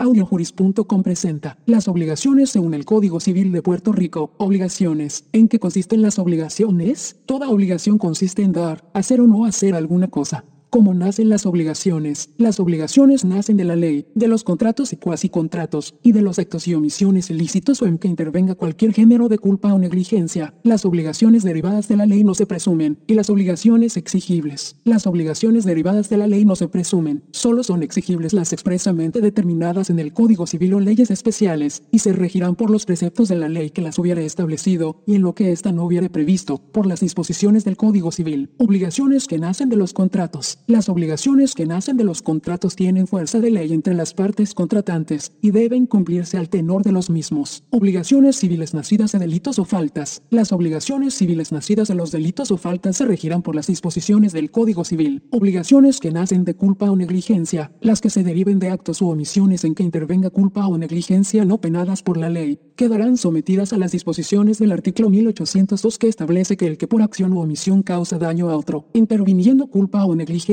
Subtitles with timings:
[0.00, 4.32] Audiojuris.com presenta las obligaciones según el Código Civil de Puerto Rico.
[4.38, 5.24] Obligaciones.
[5.32, 7.16] ¿En qué consisten las obligaciones?
[7.26, 10.44] Toda obligación consiste en dar, hacer o no hacer alguna cosa.
[10.70, 12.28] ¿Cómo nacen las obligaciones?
[12.36, 16.38] Las obligaciones nacen de la ley, de los contratos y cuasi contratos, y de los
[16.38, 20.52] actos y omisiones ilícitos o en que intervenga cualquier género de culpa o negligencia.
[20.64, 24.76] Las obligaciones derivadas de la ley no se presumen, y las obligaciones exigibles.
[24.84, 29.88] Las obligaciones derivadas de la ley no se presumen, solo son exigibles las expresamente determinadas
[29.88, 33.48] en el Código Civil o leyes especiales, y se regirán por los preceptos de la
[33.48, 37.00] ley que las hubiere establecido, y en lo que ésta no hubiere previsto, por las
[37.00, 38.50] disposiciones del Código Civil.
[38.58, 40.57] Obligaciones que nacen de los contratos.
[40.66, 45.32] Las obligaciones que nacen de los contratos tienen fuerza de ley entre las partes contratantes
[45.40, 47.64] y deben cumplirse al tenor de los mismos.
[47.70, 50.22] Obligaciones civiles nacidas de delitos o faltas.
[50.30, 54.50] Las obligaciones civiles nacidas de los delitos o faltas se regirán por las disposiciones del
[54.50, 55.22] Código Civil.
[55.30, 57.72] Obligaciones que nacen de culpa o negligencia.
[57.80, 61.60] Las que se deriven de actos u omisiones en que intervenga culpa o negligencia no
[61.60, 66.66] penadas por la ley, quedarán sometidas a las disposiciones del artículo 1802 que establece que
[66.66, 70.47] el que por acción u omisión causa daño a otro, interviniendo culpa o negligencia,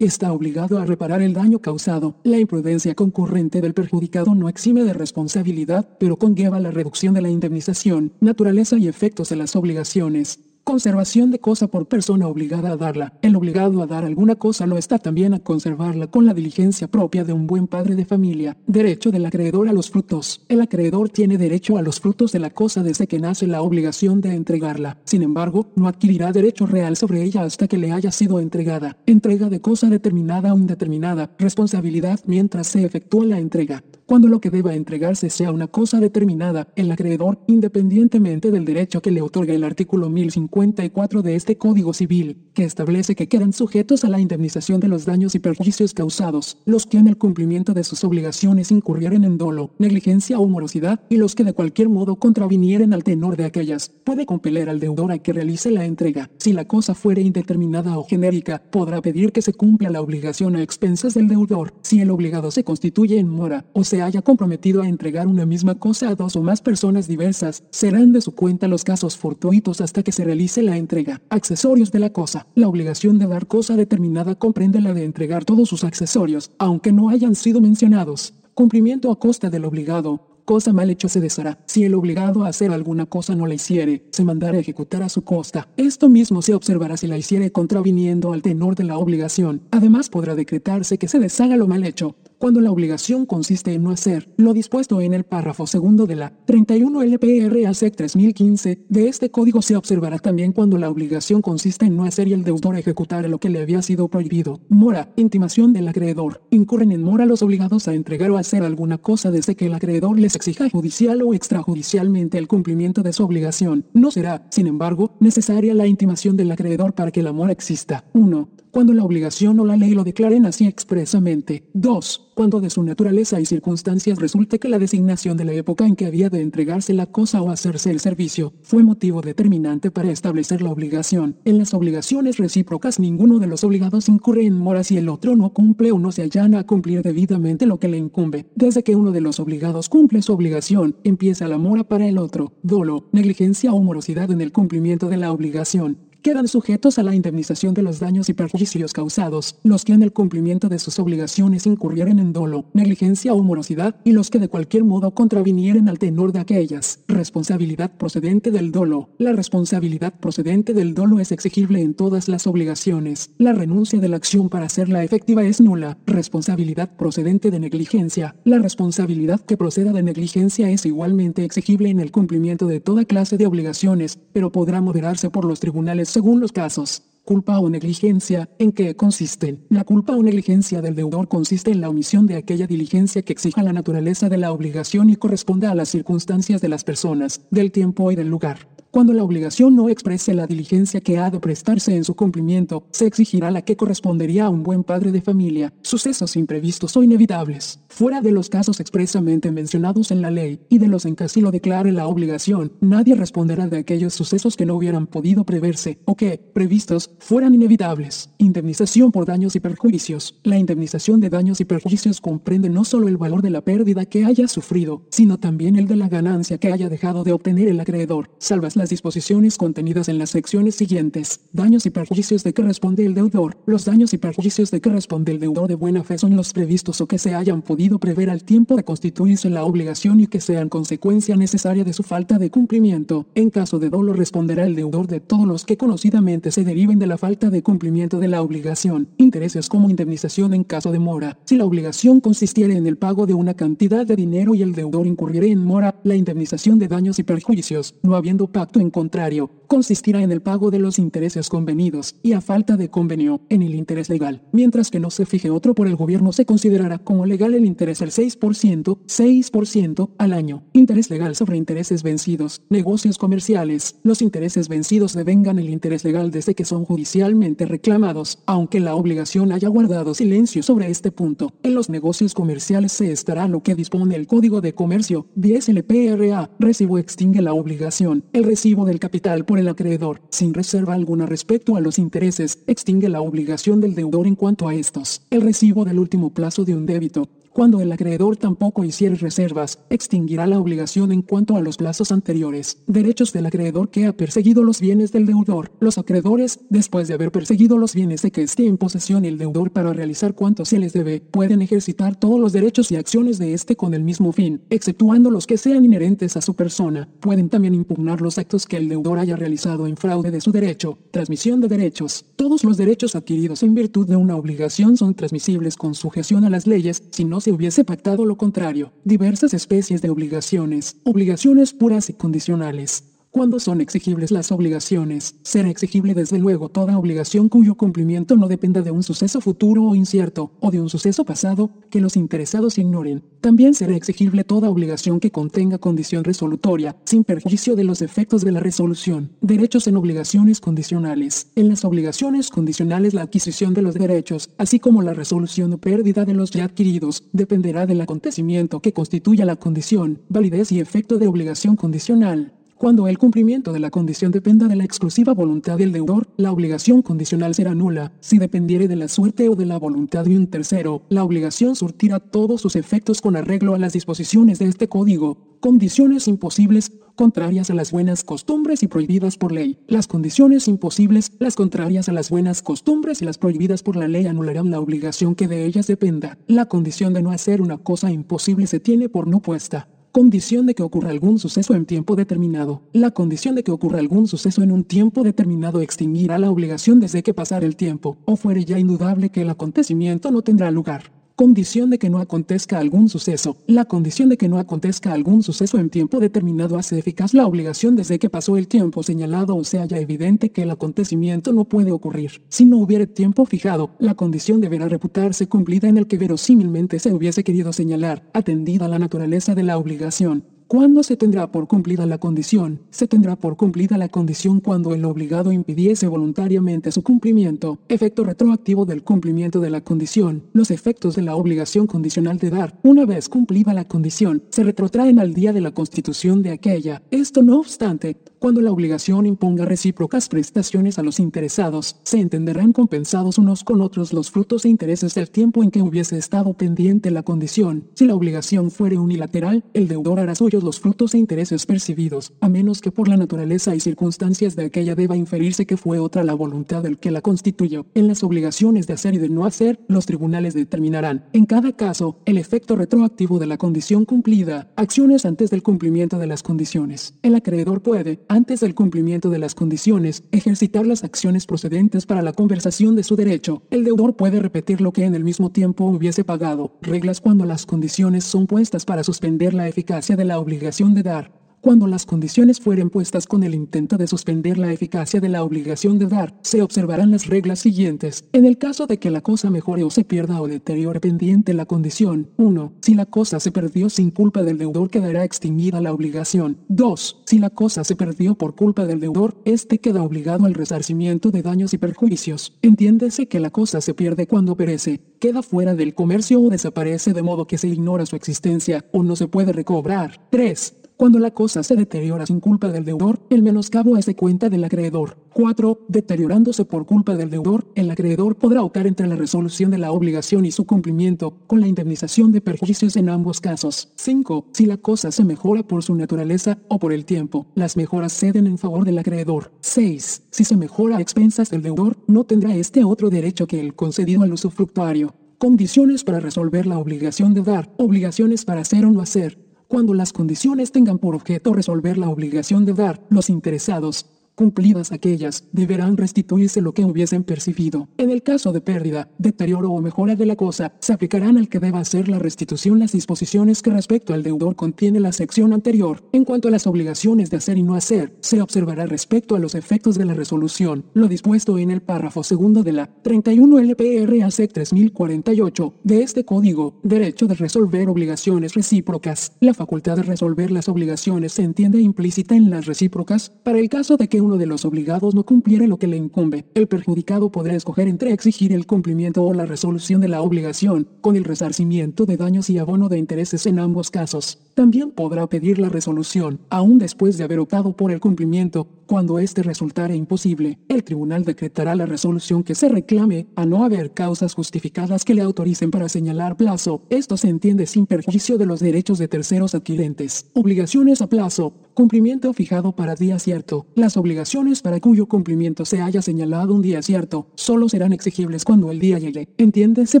[0.00, 2.16] está obligado a reparar el daño causado.
[2.24, 7.28] La imprudencia concurrente del perjudicado no exime de responsabilidad, pero conlleva la reducción de la
[7.28, 10.53] indemnización, naturaleza y efectos de las obligaciones.
[10.64, 13.12] Conservación de cosa por persona obligada a darla.
[13.20, 17.22] El obligado a dar alguna cosa lo está también a conservarla con la diligencia propia
[17.22, 18.56] de un buen padre de familia.
[18.66, 20.40] Derecho del acreedor a los frutos.
[20.48, 24.22] El acreedor tiene derecho a los frutos de la cosa desde que nace la obligación
[24.22, 24.96] de entregarla.
[25.04, 28.96] Sin embargo, no adquirirá derecho real sobre ella hasta que le haya sido entregada.
[29.04, 31.30] Entrega de cosa determinada o indeterminada.
[31.38, 36.68] Responsabilidad mientras se efectúa la entrega cuando lo que deba entregarse sea una cosa determinada,
[36.76, 40.10] el acreedor, independientemente del derecho que le otorga el artículo
[40.54, 45.04] 1054 de este Código Civil, que establece que quedan sujetos a la indemnización de los
[45.04, 49.72] daños y perjuicios causados, los que en el cumplimiento de sus obligaciones incurrieren en dolo,
[49.78, 54.26] negligencia o morosidad, y los que de cualquier modo contravinieren al tenor de aquellas, puede
[54.26, 56.30] compeler al deudor a que realice la entrega.
[56.38, 60.62] Si la cosa fuere indeterminada o genérica, podrá pedir que se cumpla la obligación a
[60.62, 64.88] expensas del deudor, si el obligado se constituye en mora, o se haya comprometido a
[64.88, 68.84] entregar una misma cosa a dos o más personas diversas, serán de su cuenta los
[68.84, 71.20] casos fortuitos hasta que se realice la entrega.
[71.30, 72.46] Accesorios de la cosa.
[72.54, 77.08] La obligación de dar cosa determinada comprende la de entregar todos sus accesorios, aunque no
[77.08, 78.34] hayan sido mencionados.
[78.54, 81.58] Cumplimiento a costa del obligado cosa mal hecho se deshará.
[81.66, 85.22] Si el obligado a hacer alguna cosa no la hiciere, se mandará ejecutar a su
[85.22, 85.68] costa.
[85.76, 89.62] Esto mismo se observará si la hiciere contraviniendo al tenor de la obligación.
[89.70, 93.90] Además podrá decretarse que se deshaga lo mal hecho, cuando la obligación consiste en no
[93.90, 99.30] hacer lo dispuesto en el párrafo segundo de la 31 LPR ASEC 3015 de este
[99.30, 103.26] código se observará también cuando la obligación consiste en no hacer y el deudor ejecutar
[103.30, 104.60] lo que le había sido prohibido.
[104.68, 106.42] Mora, intimación del acreedor.
[106.50, 110.20] Incurren en mora los obligados a entregar o hacer alguna cosa desde que el acreedor
[110.20, 113.86] les exija judicial o extrajudicialmente el cumplimiento de su obligación.
[113.94, 118.04] No será, sin embargo, necesaria la intimación del acreedor para que la mora exista.
[118.12, 121.62] 1 cuando la obligación o la ley lo declaren así expresamente.
[121.74, 122.32] 2.
[122.34, 126.06] Cuando de su naturaleza y circunstancias resulte que la designación de la época en que
[126.06, 130.70] había de entregarse la cosa o hacerse el servicio fue motivo determinante para establecer la
[130.70, 131.36] obligación.
[131.44, 135.52] En las obligaciones recíprocas ninguno de los obligados incurre en mora si el otro no
[135.52, 138.46] cumple o no se allana a cumplir debidamente lo que le incumbe.
[138.56, 142.54] Desde que uno de los obligados cumple su obligación, empieza la mora para el otro.
[142.64, 147.74] Dolo, negligencia o morosidad en el cumplimiento de la obligación quedan sujetos a la indemnización
[147.74, 152.18] de los daños y perjuicios causados, los que en el cumplimiento de sus obligaciones incurrieren
[152.18, 156.40] en dolo, negligencia o morosidad, y los que de cualquier modo contravinieren al tenor de
[156.40, 157.00] aquellas.
[157.08, 159.10] Responsabilidad procedente del dolo.
[159.18, 163.28] La responsabilidad procedente del dolo es exigible en todas las obligaciones.
[163.36, 165.98] La renuncia de la acción para hacerla efectiva es nula.
[166.06, 168.34] Responsabilidad procedente de negligencia.
[168.44, 173.36] La responsabilidad que proceda de negligencia es igualmente exigible en el cumplimiento de toda clase
[173.36, 177.02] de obligaciones, pero podrá moderarse por los tribunales según los casos.
[177.24, 179.66] Culpa o negligencia, ¿en qué consisten?
[179.68, 183.64] La culpa o negligencia del deudor consiste en la omisión de aquella diligencia que exija
[183.64, 188.12] la naturaleza de la obligación y corresponda a las circunstancias de las personas, del tiempo
[188.12, 188.68] y del lugar.
[188.94, 193.08] Cuando la obligación no exprese la diligencia que ha de prestarse en su cumplimiento, se
[193.08, 198.20] exigirá la que correspondería a un buen padre de familia, sucesos imprevistos o inevitables, fuera
[198.20, 201.50] de los casos expresamente mencionados en la ley, y de los en que así lo
[201.50, 206.38] declare la obligación, nadie responderá de aquellos sucesos que no hubieran podido preverse, o que,
[206.38, 208.30] previstos, fueran inevitables.
[208.38, 210.38] Indemnización por daños y perjuicios.
[210.44, 214.24] La indemnización de daños y perjuicios comprende no solo el valor de la pérdida que
[214.24, 218.30] haya sufrido, sino también el de la ganancia que haya dejado de obtener el acreedor,
[218.38, 221.40] salvas la disposiciones contenidas en las secciones siguientes.
[221.52, 223.56] Daños y perjuicios de que responde el deudor.
[223.66, 227.00] Los daños y perjuicios de que responde el deudor de buena fe son los previstos
[227.00, 230.68] o que se hayan podido prever al tiempo de constituirse la obligación y que sean
[230.68, 233.26] consecuencia necesaria de su falta de cumplimiento.
[233.34, 237.06] En caso de dolo responderá el deudor de todos los que conocidamente se deriven de
[237.06, 239.08] la falta de cumplimiento de la obligación.
[239.16, 241.38] Intereses como indemnización en caso de mora.
[241.44, 245.06] Si la obligación consistiere en el pago de una cantidad de dinero y el deudor
[245.06, 250.22] incurriere en mora, la indemnización de daños y perjuicios, no habiendo pacto en contrario, consistirá
[250.22, 254.08] en el pago de los intereses convenidos, y a falta de convenio, en el interés
[254.08, 254.42] legal.
[254.52, 258.02] Mientras que no se fije otro por el gobierno se considerará como legal el interés
[258.02, 260.62] al 6%, 6% al año.
[260.72, 262.62] Interés legal sobre intereses vencidos.
[262.68, 263.96] Negocios comerciales.
[264.02, 269.52] Los intereses vencidos devengan el interés legal desde que son judicialmente reclamados, aunque la obligación
[269.52, 271.52] haya guardado silencio sobre este punto.
[271.62, 276.50] En los negocios comerciales se estará lo que dispone el Código de Comercio, 10 LPRA.
[276.58, 278.24] Recibo extingue la obligación.
[278.32, 283.08] El recibo del capital por el acreedor, sin reserva alguna respecto a los intereses, extingue
[283.08, 285.22] la obligación del deudor en cuanto a estos.
[285.30, 290.44] El recibo del último plazo de un débito, cuando el acreedor tampoco hiciere reservas, extinguirá
[290.48, 292.78] la obligación en cuanto a los plazos anteriores.
[292.88, 295.70] Derechos del acreedor que ha perseguido los bienes del deudor.
[295.78, 299.70] Los acreedores, después de haber perseguido los bienes de que esté en posesión el deudor
[299.70, 303.76] para realizar cuanto se les debe, pueden ejercitar todos los derechos y acciones de éste
[303.76, 307.08] con el mismo fin, exceptuando los que sean inherentes a su persona.
[307.20, 310.98] Pueden también impugnar los actos que el deudor haya realizado en fraude de su derecho.
[311.12, 312.24] Transmisión de derechos.
[312.34, 316.66] Todos los derechos adquiridos en virtud de una obligación son transmisibles con sujeción a las
[316.66, 318.90] leyes, si no se hubiese pactado lo contrario.
[319.04, 320.96] Diversas especies de obligaciones.
[321.04, 323.13] Obligaciones puras y condicionales.
[323.34, 328.80] Cuando son exigibles las obligaciones, será exigible desde luego toda obligación cuyo cumplimiento no dependa
[328.80, 333.24] de un suceso futuro o incierto, o de un suceso pasado, que los interesados ignoren.
[333.40, 338.52] También será exigible toda obligación que contenga condición resolutoria, sin perjuicio de los efectos de
[338.52, 339.32] la resolución.
[339.40, 341.48] Derechos en obligaciones condicionales.
[341.56, 346.24] En las obligaciones condicionales la adquisición de los derechos, así como la resolución o pérdida
[346.24, 351.26] de los ya adquiridos, dependerá del acontecimiento que constituya la condición, validez y efecto de
[351.26, 352.52] obligación condicional.
[352.76, 357.02] Cuando el cumplimiento de la condición dependa de la exclusiva voluntad del deudor, la obligación
[357.02, 358.12] condicional será nula.
[358.18, 362.18] Si dependiere de la suerte o de la voluntad de un tercero, la obligación surtirá
[362.18, 365.38] todos sus efectos con arreglo a las disposiciones de este código.
[365.60, 369.78] Condiciones imposibles, contrarias a las buenas costumbres y prohibidas por ley.
[369.86, 374.26] Las condiciones imposibles, las contrarias a las buenas costumbres y las prohibidas por la ley
[374.26, 376.38] anularán la obligación que de ellas dependa.
[376.48, 380.76] La condición de no hacer una cosa imposible se tiene por no puesta condición de
[380.76, 382.82] que ocurra algún suceso en tiempo determinado.
[382.92, 387.24] La condición de que ocurra algún suceso en un tiempo determinado extinguirá la obligación desde
[387.24, 391.90] que pasar el tiempo, o fuere ya indudable que el acontecimiento no tendrá lugar condición
[391.90, 393.56] de que no acontezca algún suceso.
[393.66, 397.96] La condición de que no acontezca algún suceso en tiempo determinado hace eficaz la obligación
[397.96, 401.90] desde que pasó el tiempo señalado o sea ya evidente que el acontecimiento no puede
[401.90, 402.42] ocurrir.
[402.48, 407.12] Si no hubiere tiempo fijado, la condición deberá reputarse cumplida en el que verosímilmente se
[407.12, 410.53] hubiese querido señalar, atendida la naturaleza de la obligación.
[410.66, 412.80] ¿Cuándo se tendrá por cumplida la condición?
[412.90, 417.78] Se tendrá por cumplida la condición cuando el obligado impidiese voluntariamente su cumplimiento.
[417.88, 420.44] Efecto retroactivo del cumplimiento de la condición.
[420.54, 425.18] Los efectos de la obligación condicional de dar, una vez cumplida la condición, se retrotraen
[425.18, 427.02] al día de la constitución de aquella.
[427.10, 433.38] Esto no obstante, cuando la obligación imponga recíprocas prestaciones a los interesados, se entenderán compensados
[433.38, 437.22] unos con otros los frutos e intereses del tiempo en que hubiese estado pendiente la
[437.22, 437.88] condición.
[437.94, 442.50] Si la obligación fuere unilateral, el deudor hará suyo los frutos e intereses percibidos, a
[442.50, 446.34] menos que por la naturaleza y circunstancias de aquella deba inferirse que fue otra la
[446.34, 447.86] voluntad del que la constituyó.
[447.94, 452.18] En las obligaciones de hacer y de no hacer, los tribunales determinarán, en cada caso,
[452.26, 457.14] el efecto retroactivo de la condición cumplida, acciones antes del cumplimiento de las condiciones.
[457.22, 462.32] El acreedor puede, antes del cumplimiento de las condiciones, ejercitar las acciones procedentes para la
[462.32, 463.62] conversación de su derecho.
[463.70, 467.64] El deudor puede repetir lo que en el mismo tiempo hubiese pagado, reglas cuando las
[467.64, 472.60] condiciones son puestas para suspender la eficacia de la obligación de dar cuando las condiciones
[472.60, 476.60] fueren puestas con el intento de suspender la eficacia de la obligación de dar, se
[476.60, 478.26] observarán las reglas siguientes.
[478.34, 481.64] En el caso de que la cosa mejore o se pierda o deteriore pendiente la
[481.64, 482.74] condición, 1.
[482.82, 486.58] Si la cosa se perdió sin culpa del deudor quedará extinguida la obligación.
[486.68, 487.22] 2.
[487.24, 491.40] Si la cosa se perdió por culpa del deudor, éste queda obligado al resarcimiento de
[491.40, 492.58] daños y perjuicios.
[492.60, 497.22] Entiéndese que la cosa se pierde cuando perece, queda fuera del comercio o desaparece de
[497.22, 500.20] modo que se ignora su existencia o no se puede recobrar.
[500.28, 504.62] 3 Cuando la cosa se deteriora sin culpa del deudor, el menoscabo de cuenta del
[504.62, 505.16] acreedor.
[505.34, 505.86] 4.
[505.88, 510.46] Deteriorándose por culpa del deudor, el acreedor podrá optar entre la resolución de la obligación
[510.46, 513.90] y su cumplimiento, con la indemnización de perjuicios en ambos casos.
[513.96, 514.46] 5.
[514.52, 518.46] Si la cosa se mejora por su naturaleza o por el tiempo, las mejoras ceden
[518.46, 519.50] en favor del acreedor.
[519.62, 520.22] 6.
[520.30, 524.22] Si se mejora a expensas del deudor, no tendrá este otro derecho que el concedido
[524.22, 525.12] al usufructuario.
[525.38, 530.12] Condiciones para resolver la obligación de dar, obligaciones para hacer o no hacer, cuando las
[530.12, 536.60] condiciones tengan por objeto resolver la obligación de dar, los interesados, Cumplidas aquellas, deberán restituirse
[536.60, 537.88] lo que hubiesen percibido.
[537.98, 541.60] En el caso de pérdida, deterioro o mejora de la cosa, se aplicarán al que
[541.60, 546.02] deba hacer la restitución las disposiciones que respecto al deudor contiene la sección anterior.
[546.12, 549.54] En cuanto a las obligaciones de hacer y no hacer, se observará respecto a los
[549.54, 555.74] efectos de la resolución, lo dispuesto en el párrafo segundo de la 31 LPRAC 3048
[555.84, 559.32] de este código, derecho de resolver obligaciones recíprocas.
[559.38, 563.96] La facultad de resolver las obligaciones se entiende implícita en las recíprocas, para el caso
[563.96, 566.46] de que uno de los obligados no cumpliere lo que le incumbe.
[566.54, 571.16] El perjudicado podrá escoger entre exigir el cumplimiento o la resolución de la obligación, con
[571.16, 574.38] el resarcimiento de daños y abono de intereses en ambos casos.
[574.54, 579.42] También podrá pedir la resolución, aún después de haber optado por el cumplimiento, cuando éste
[579.42, 580.58] resultare imposible.
[580.68, 585.22] El tribunal decretará la resolución que se reclame, a no haber causas justificadas que le
[585.22, 586.82] autoricen para señalar plazo.
[586.90, 590.30] Esto se entiende sin perjuicio de los derechos de terceros adquirentes.
[590.34, 591.52] Obligaciones a plazo.
[591.74, 593.66] Cumplimiento fijado para día cierto.
[593.74, 598.70] Las obligaciones para cuyo cumplimiento se haya señalado un día cierto, solo serán exigibles cuando
[598.70, 599.28] el día llegue.
[599.38, 600.00] Entiéndese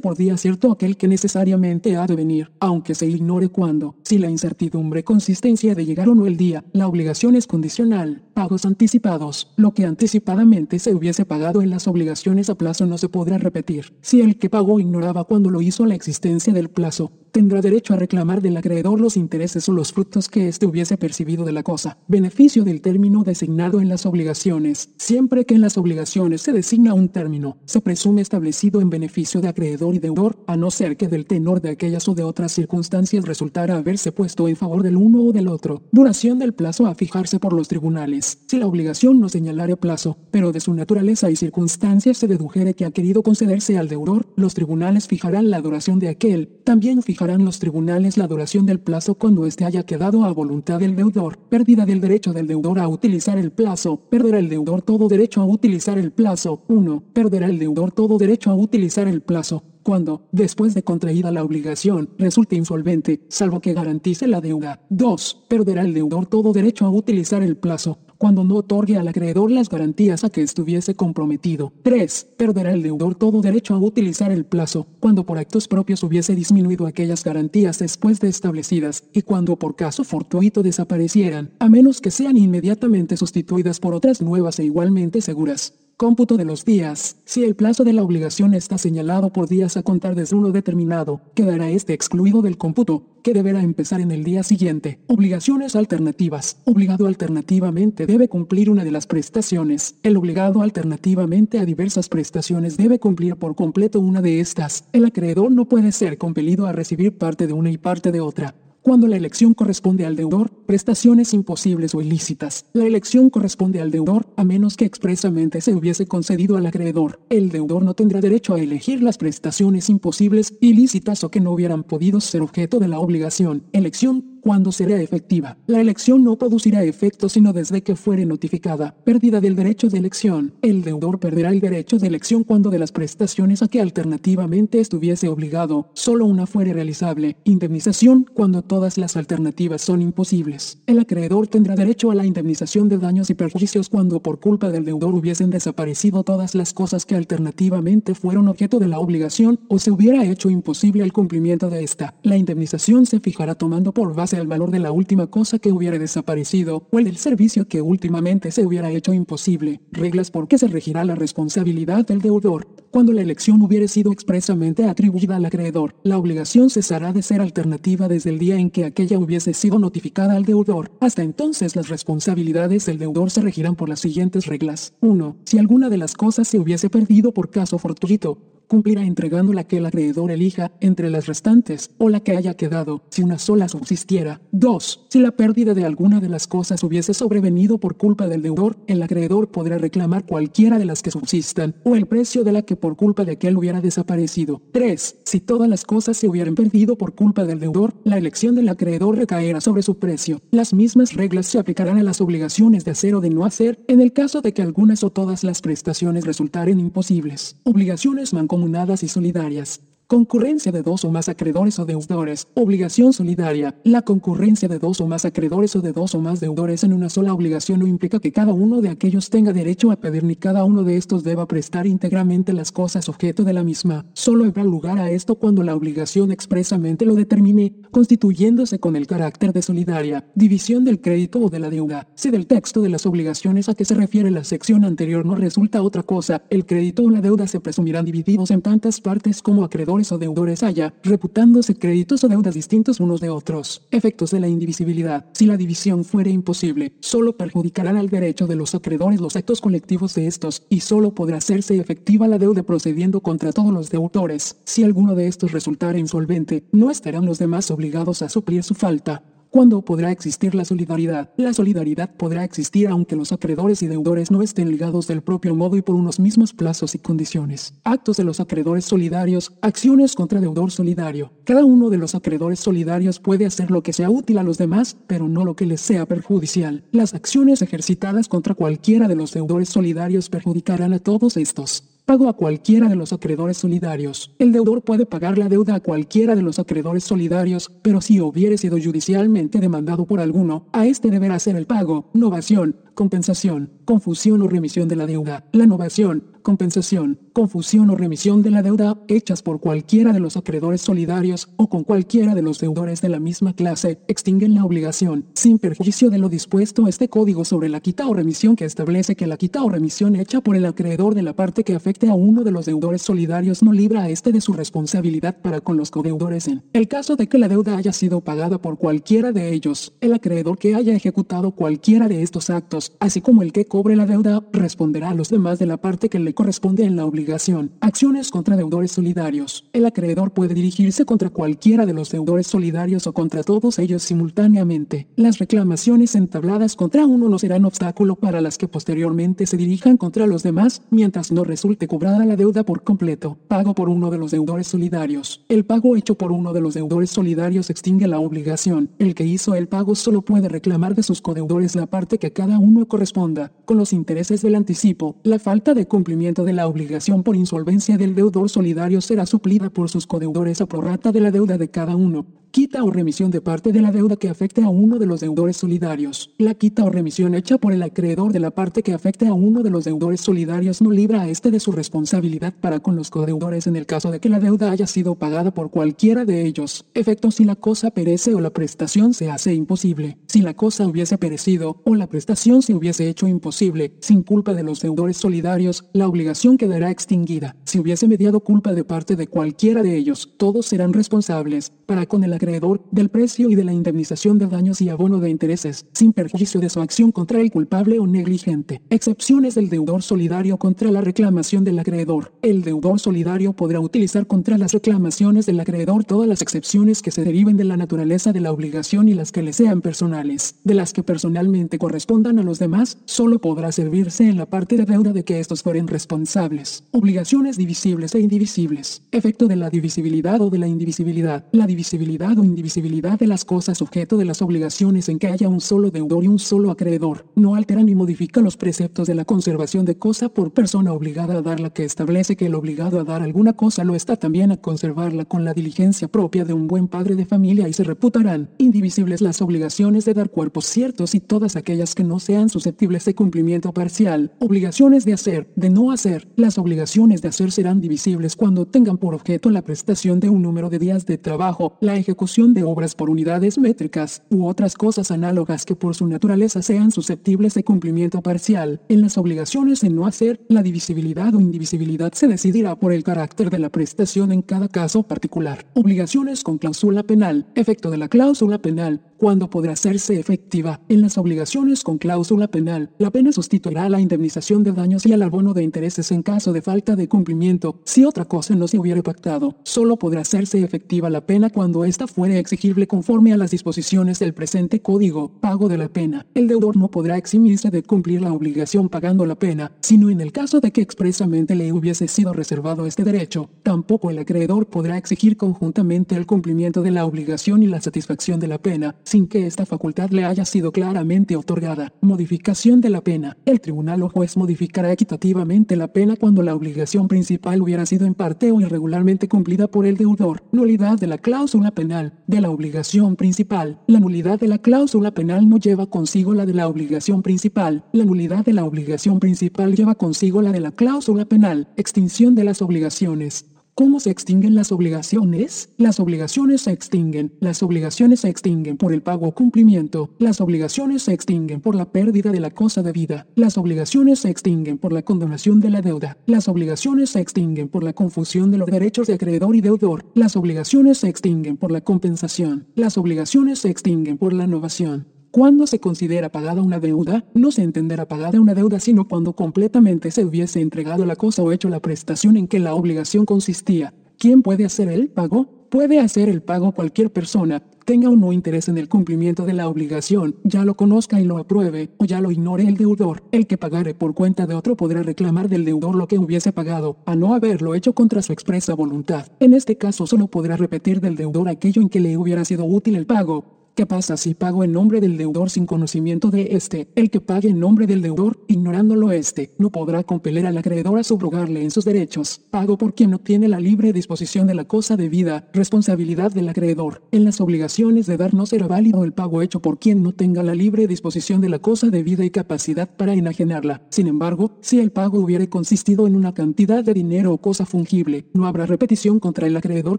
[0.00, 3.96] por día cierto aquel que necesariamente ha de venir, aunque se ignore cuándo.
[4.04, 7.34] Si la incertidumbre consiste en si ha de llegar o no el día, la obligación
[7.34, 8.22] es condicional.
[8.34, 9.52] Pagos anticipados.
[9.54, 13.94] Lo que anticipadamente se hubiese pagado en las obligaciones a plazo no se podrá repetir.
[14.00, 17.96] Si el que pagó ignoraba cuando lo hizo la existencia del plazo, tendrá derecho a
[17.96, 21.98] reclamar del acreedor los intereses o los frutos que éste hubiese percibido de la cosa.
[22.06, 24.90] Beneficio del término designado en las obligaciones.
[24.98, 29.48] Siempre que en las obligaciones se designa un término, se presume establecido en beneficio de
[29.48, 33.24] acreedor y deudor, a no ser que del tenor de aquellas o de otras circunstancias
[33.24, 35.82] resultara haberse puesto en favor del uno o del otro.
[35.90, 38.38] Duración del plazo a fijarse por los tribunales.
[38.46, 42.84] Si la obligación no señalare plazo, pero de su naturaleza y circunstancias se dedujere que
[42.84, 46.60] ha querido concederse al deudor, los tribunales fijarán la duración de aquel.
[46.62, 50.78] También fijarán fijarán los tribunales la duración del plazo cuando éste haya quedado a voluntad
[50.78, 51.38] del deudor.
[51.38, 53.96] Pérdida del derecho del deudor a utilizar el plazo.
[54.10, 56.64] Perderá el deudor todo derecho a utilizar el plazo.
[56.68, 57.02] 1.
[57.14, 62.08] Perderá el deudor todo derecho a utilizar el plazo cuando, después de contraída la obligación,
[62.18, 64.80] resulte insolvente, salvo que garantice la deuda.
[64.88, 65.44] 2.
[65.46, 69.68] Perderá el deudor todo derecho a utilizar el plazo, cuando no otorgue al acreedor las
[69.68, 71.74] garantías a que estuviese comprometido.
[71.82, 72.28] 3.
[72.38, 76.86] Perderá el deudor todo derecho a utilizar el plazo, cuando por actos propios hubiese disminuido
[76.86, 82.38] aquellas garantías después de establecidas, y cuando por caso fortuito desaparecieran, a menos que sean
[82.38, 85.74] inmediatamente sustituidas por otras nuevas e igualmente seguras.
[85.96, 87.18] Cómputo de los días.
[87.24, 91.20] Si el plazo de la obligación está señalado por días a contar desde uno determinado,
[91.34, 94.98] quedará este excluido del cómputo, que deberá empezar en el día siguiente.
[95.06, 96.56] Obligaciones alternativas.
[96.64, 99.94] Obligado alternativamente debe cumplir una de las prestaciones.
[100.02, 104.86] El obligado alternativamente a diversas prestaciones debe cumplir por completo una de estas.
[104.92, 108.56] El acreedor no puede ser compelido a recibir parte de una y parte de otra.
[108.84, 112.66] Cuando la elección corresponde al deudor, prestaciones imposibles o ilícitas.
[112.74, 117.18] La elección corresponde al deudor, a menos que expresamente se hubiese concedido al acreedor.
[117.30, 121.82] El deudor no tendrá derecho a elegir las prestaciones imposibles, ilícitas o que no hubieran
[121.82, 123.62] podido ser objeto de la obligación.
[123.72, 125.56] Elección cuando será efectiva.
[125.66, 128.94] La elección no producirá efecto sino desde que fuere notificada.
[129.02, 130.52] Pérdida del derecho de elección.
[130.60, 135.28] El deudor perderá el derecho de elección cuando de las prestaciones a que alternativamente estuviese
[135.28, 137.38] obligado, solo una fuere realizable.
[137.44, 140.76] Indemnización cuando todas las alternativas son imposibles.
[140.86, 144.84] El acreedor tendrá derecho a la indemnización de daños y perjuicios cuando por culpa del
[144.84, 149.90] deudor hubiesen desaparecido todas las cosas que alternativamente fueron objeto de la obligación o se
[149.90, 152.14] hubiera hecho imposible el cumplimiento de esta.
[152.22, 155.98] La indemnización se fijará tomando por base el valor de la última cosa que hubiera
[155.98, 159.80] desaparecido o el del servicio que últimamente se hubiera hecho imposible.
[159.92, 162.66] Reglas por qué se regirá la responsabilidad del deudor.
[162.90, 168.06] Cuando la elección hubiere sido expresamente atribuida al acreedor, la obligación cesará de ser alternativa
[168.06, 170.92] desde el día en que aquella hubiese sido notificada al deudor.
[171.00, 174.94] Hasta entonces las responsabilidades del deudor se regirán por las siguientes reglas.
[175.00, 175.36] 1.
[175.44, 178.38] Si alguna de las cosas se hubiese perdido por caso fortuito,
[178.68, 183.02] cumplirá entregando la que el acreedor elija entre las restantes o la que haya quedado,
[183.10, 184.40] si una sola subsistiera.
[184.52, 185.06] 2.
[185.10, 189.02] Si la pérdida de alguna de las cosas hubiese sobrevenido por culpa del deudor, el
[189.02, 192.96] acreedor podrá reclamar cualquiera de las que subsistan, o el precio de la que por
[192.96, 194.62] culpa de aquel hubiera desaparecido.
[194.72, 195.18] 3.
[195.24, 199.16] Si todas las cosas se hubieran perdido por culpa del deudor, la elección del acreedor
[199.16, 200.40] recaerá sobre su precio.
[200.50, 204.00] Las mismas reglas se aplicarán a las obligaciones de hacer o de no hacer, en
[204.00, 207.56] el caso de que algunas o todas las prestaciones resultaren imposibles.
[207.64, 208.53] Obligaciones mancomunadas
[209.02, 209.80] y solidarias.
[210.14, 212.46] Concurrencia de dos o más acreedores o deudores.
[212.54, 213.74] Obligación solidaria.
[213.82, 217.08] La concurrencia de dos o más acreedores o de dos o más deudores en una
[217.08, 220.62] sola obligación no implica que cada uno de aquellos tenga derecho a pedir ni cada
[220.62, 224.06] uno de estos deba prestar íntegramente las cosas objeto de la misma.
[224.12, 229.52] Solo habrá lugar a esto cuando la obligación expresamente lo determine, constituyéndose con el carácter
[229.52, 232.06] de solidaria, división del crédito o de la deuda.
[232.14, 235.82] Si del texto de las obligaciones a que se refiere la sección anterior no resulta
[235.82, 240.03] otra cosa, el crédito o la deuda se presumirán divididos en tantas partes como acreedores
[240.12, 243.82] o deudores haya, reputándose créditos o deudas distintos unos de otros.
[243.90, 245.26] Efectos de la indivisibilidad.
[245.32, 250.14] Si la división fuere imposible, solo perjudicarán al derecho de los acreedores los actos colectivos
[250.14, 254.56] de estos, y solo podrá hacerse efectiva la deuda procediendo contra todos los deudores.
[254.64, 259.22] Si alguno de estos resultara insolvente, no estarán los demás obligados a suplir su falta.
[259.54, 261.30] ¿Cuándo podrá existir la solidaridad?
[261.36, 265.76] La solidaridad podrá existir aunque los acreedores y deudores no estén ligados del propio modo
[265.76, 267.72] y por unos mismos plazos y condiciones.
[267.84, 271.30] Actos de los acreedores solidarios, acciones contra deudor solidario.
[271.44, 274.96] Cada uno de los acreedores solidarios puede hacer lo que sea útil a los demás,
[275.06, 276.82] pero no lo que les sea perjudicial.
[276.90, 281.93] Las acciones ejercitadas contra cualquiera de los deudores solidarios perjudicarán a todos estos.
[282.06, 284.34] Pago a cualquiera de los acreedores solidarios.
[284.38, 288.58] El deudor puede pagar la deuda a cualquiera de los acreedores solidarios, pero si hubiere
[288.58, 294.48] sido judicialmente demandado por alguno, a este deberá hacer el pago, novación, compensación, confusión o
[294.48, 295.44] remisión de la deuda.
[295.52, 300.82] La novación, compensación, confusión o remisión de la deuda hechas por cualquiera de los acreedores
[300.82, 305.58] solidarios o con cualquiera de los deudores de la misma clase extinguen la obligación, sin
[305.58, 309.36] perjuicio de lo dispuesto este código sobre la quita o remisión que establece que la
[309.36, 312.52] quita o remisión hecha por el acreedor de la parte que afecte a uno de
[312.52, 316.62] los deudores solidarios no libra a este de su responsabilidad para con los codeudores en.
[316.72, 320.58] El caso de que la deuda haya sido pagada por cualquiera de ellos, el acreedor
[320.58, 325.10] que haya ejecutado cualquiera de estos actos, así como el que cobre la deuda, responderá
[325.10, 327.72] a los demás de la parte que le corresponde en la obligación.
[327.80, 329.68] Acciones contra deudores solidarios.
[329.72, 335.08] El acreedor puede dirigirse contra cualquiera de los deudores solidarios o contra todos ellos simultáneamente.
[335.16, 340.28] Las reclamaciones entabladas contra uno no serán obstáculo para las que posteriormente se dirijan contra
[340.28, 343.38] los demás mientras no resulte cobrada la deuda por completo.
[343.48, 345.44] Pago por uno de los deudores solidarios.
[345.48, 348.90] El pago hecho por uno de los deudores solidarios extingue la obligación.
[349.00, 352.32] El que hizo el pago solo puede reclamar de sus codeudores la parte que a
[352.32, 353.50] cada uno corresponda.
[353.64, 358.14] Con los intereses del anticipo, la falta de cumplimiento de la obligación por insolvencia del
[358.14, 362.43] deudor solidario será suplida por sus codeudores a prorrata de la deuda de cada uno
[362.54, 365.56] quita o remisión de parte de la deuda que afecte a uno de los deudores
[365.56, 366.30] solidarios.
[366.38, 369.64] La quita o remisión hecha por el acreedor de la parte que afecte a uno
[369.64, 373.66] de los deudores solidarios no libra a este de su responsabilidad para con los codeudores
[373.66, 376.84] en el caso de que la deuda haya sido pagada por cualquiera de ellos.
[376.94, 380.18] Efecto si la cosa perece o la prestación se hace imposible.
[380.28, 384.62] Si la cosa hubiese perecido o la prestación se hubiese hecho imposible, sin culpa de
[384.62, 387.56] los deudores solidarios, la obligación quedará extinguida.
[387.64, 392.22] Si hubiese mediado culpa de parte de cualquiera de ellos, todos serán responsables para con
[392.22, 396.12] el acreedor del precio y de la indemnización de daños y abono de intereses, sin
[396.12, 398.82] perjuicio de su acción contra el culpable o negligente.
[398.90, 402.32] Excepciones del deudor solidario contra la reclamación del acreedor.
[402.42, 407.24] El deudor solidario podrá utilizar contra las reclamaciones del acreedor todas las excepciones que se
[407.24, 410.56] deriven de la naturaleza de la obligación y las que le sean personales.
[410.64, 414.84] De las que personalmente correspondan a los demás, solo podrá servirse en la parte de
[414.84, 416.84] deuda de que estos fueren responsables.
[416.90, 419.02] Obligaciones divisibles e indivisibles.
[419.12, 421.46] Efecto de la divisibilidad o de la indivisibilidad.
[421.52, 425.90] La divisibilidad indivisibilidad de las cosas objeto de las obligaciones en que haya un solo
[425.90, 429.98] deudor y un solo acreedor, no altera ni modifica los preceptos de la conservación de
[429.98, 433.52] cosa por persona obligada a dar la que establece que el obligado a dar alguna
[433.52, 437.26] cosa lo está también a conservarla con la diligencia propia de un buen padre de
[437.26, 442.04] familia y se reputarán indivisibles las obligaciones de dar cuerpos ciertos y todas aquellas que
[442.04, 447.28] no sean susceptibles de cumplimiento parcial, obligaciones de hacer, de no hacer, las obligaciones de
[447.28, 451.18] hacer serán divisibles cuando tengan por objeto la prestación de un número de días de
[451.18, 452.13] trabajo, la ejecución
[452.54, 457.54] de obras por unidades métricas u otras cosas análogas que por su naturaleza sean susceptibles
[457.54, 458.80] de cumplimiento parcial.
[458.88, 463.50] En las obligaciones en no hacer, la divisibilidad o indivisibilidad se decidirá por el carácter
[463.50, 465.66] de la prestación en cada caso particular.
[465.74, 467.46] Obligaciones con cláusula penal.
[467.54, 470.82] Efecto de la cláusula penal ¿Cuándo podrá hacerse efectiva?
[470.90, 475.14] En las obligaciones con cláusula penal, la pena sustituirá a la indemnización de daños y
[475.14, 477.80] al abono de intereses en caso de falta de cumplimiento.
[477.86, 482.06] Si otra cosa no se hubiera pactado, solo podrá hacerse efectiva la pena cuando ésta
[482.06, 485.30] fuere exigible conforme a las disposiciones del presente código.
[485.40, 486.26] Pago de la pena.
[486.34, 490.32] El deudor no podrá eximirse de cumplir la obligación pagando la pena, sino en el
[490.32, 493.48] caso de que expresamente le hubiese sido reservado este derecho.
[493.62, 498.48] Tampoco el acreedor podrá exigir conjuntamente el cumplimiento de la obligación y la satisfacción de
[498.48, 501.92] la pena, sin que esta facultad le haya sido claramente otorgada.
[502.00, 503.36] Modificación de la pena.
[503.44, 508.14] El tribunal o juez modificará equitativamente la pena cuando la obligación principal hubiera sido en
[508.14, 510.42] parte o irregularmente cumplida por el deudor.
[510.50, 512.14] Nulidad de la cláusula penal.
[512.26, 513.78] De la obligación principal.
[513.86, 517.84] La nulidad de la cláusula penal no lleva consigo la de la obligación principal.
[517.92, 521.68] La nulidad de la obligación principal lleva consigo la de la cláusula penal.
[521.76, 523.53] Extinción de las obligaciones.
[523.76, 525.70] ¿Cómo se extinguen las obligaciones?
[525.78, 527.32] Las obligaciones se extinguen.
[527.40, 530.10] Las obligaciones se extinguen por el pago o cumplimiento.
[530.20, 533.26] Las obligaciones se extinguen por la pérdida de la cosa debida.
[533.34, 536.18] Las obligaciones se extinguen por la condonación de la deuda.
[536.26, 540.04] Las obligaciones se extinguen por la confusión de los derechos de acreedor y deudor.
[540.14, 542.68] Las obligaciones se extinguen por la compensación.
[542.76, 545.13] Las obligaciones se extinguen por la innovación.
[545.34, 550.12] Cuando se considera pagada una deuda, no se entenderá pagada una deuda sino cuando completamente
[550.12, 553.92] se hubiese entregado la cosa o hecho la prestación en que la obligación consistía.
[554.16, 555.48] ¿Quién puede hacer el pago?
[555.70, 559.66] Puede hacer el pago cualquier persona, tenga o no interés en el cumplimiento de la
[559.66, 563.24] obligación, ya lo conozca y lo apruebe, o ya lo ignore el deudor.
[563.32, 566.98] El que pagare por cuenta de otro podrá reclamar del deudor lo que hubiese pagado,
[567.06, 569.26] a no haberlo hecho contra su expresa voluntad.
[569.40, 572.94] En este caso solo podrá repetir del deudor aquello en que le hubiera sido útil
[572.94, 576.86] el pago, ¿Qué pasa si pago en nombre del deudor sin conocimiento de este?
[576.94, 581.02] El que pague en nombre del deudor, ignorándolo este, no podrá compeler al acreedor a
[581.02, 582.40] subrogarle en sus derechos.
[582.52, 587.02] Pago por quien no tiene la libre disposición de la cosa debida, responsabilidad del acreedor.
[587.10, 590.44] En las obligaciones de dar no será válido el pago hecho por quien no tenga
[590.44, 593.82] la libre disposición de la cosa debida y capacidad para enajenarla.
[593.90, 598.26] Sin embargo, si el pago hubiere consistido en una cantidad de dinero o cosa fungible,
[598.34, 599.98] no habrá repetición contra el acreedor